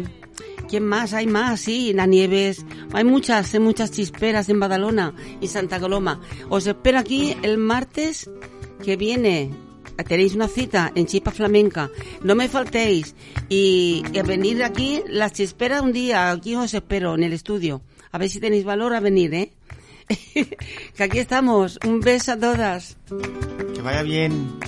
[0.72, 1.12] ¿Quién más?
[1.12, 2.64] Hay más, sí, la Nieves.
[2.94, 6.22] Hay muchas, hay muchas chisperas en Badalona y Santa Coloma.
[6.48, 8.30] Os espero aquí el martes
[8.82, 9.50] que viene.
[10.08, 11.90] Tenéis una cita en Chispa Flamenca.
[12.22, 13.14] No me faltéis.
[13.50, 16.30] Y, y venir aquí, las chisperas un día.
[16.30, 17.82] Aquí os espero en el estudio.
[18.10, 19.52] A ver si tenéis valor a venir, ¿eh?
[20.96, 21.78] que aquí estamos.
[21.86, 22.96] Un beso a todas.
[23.74, 24.58] Que vaya bien.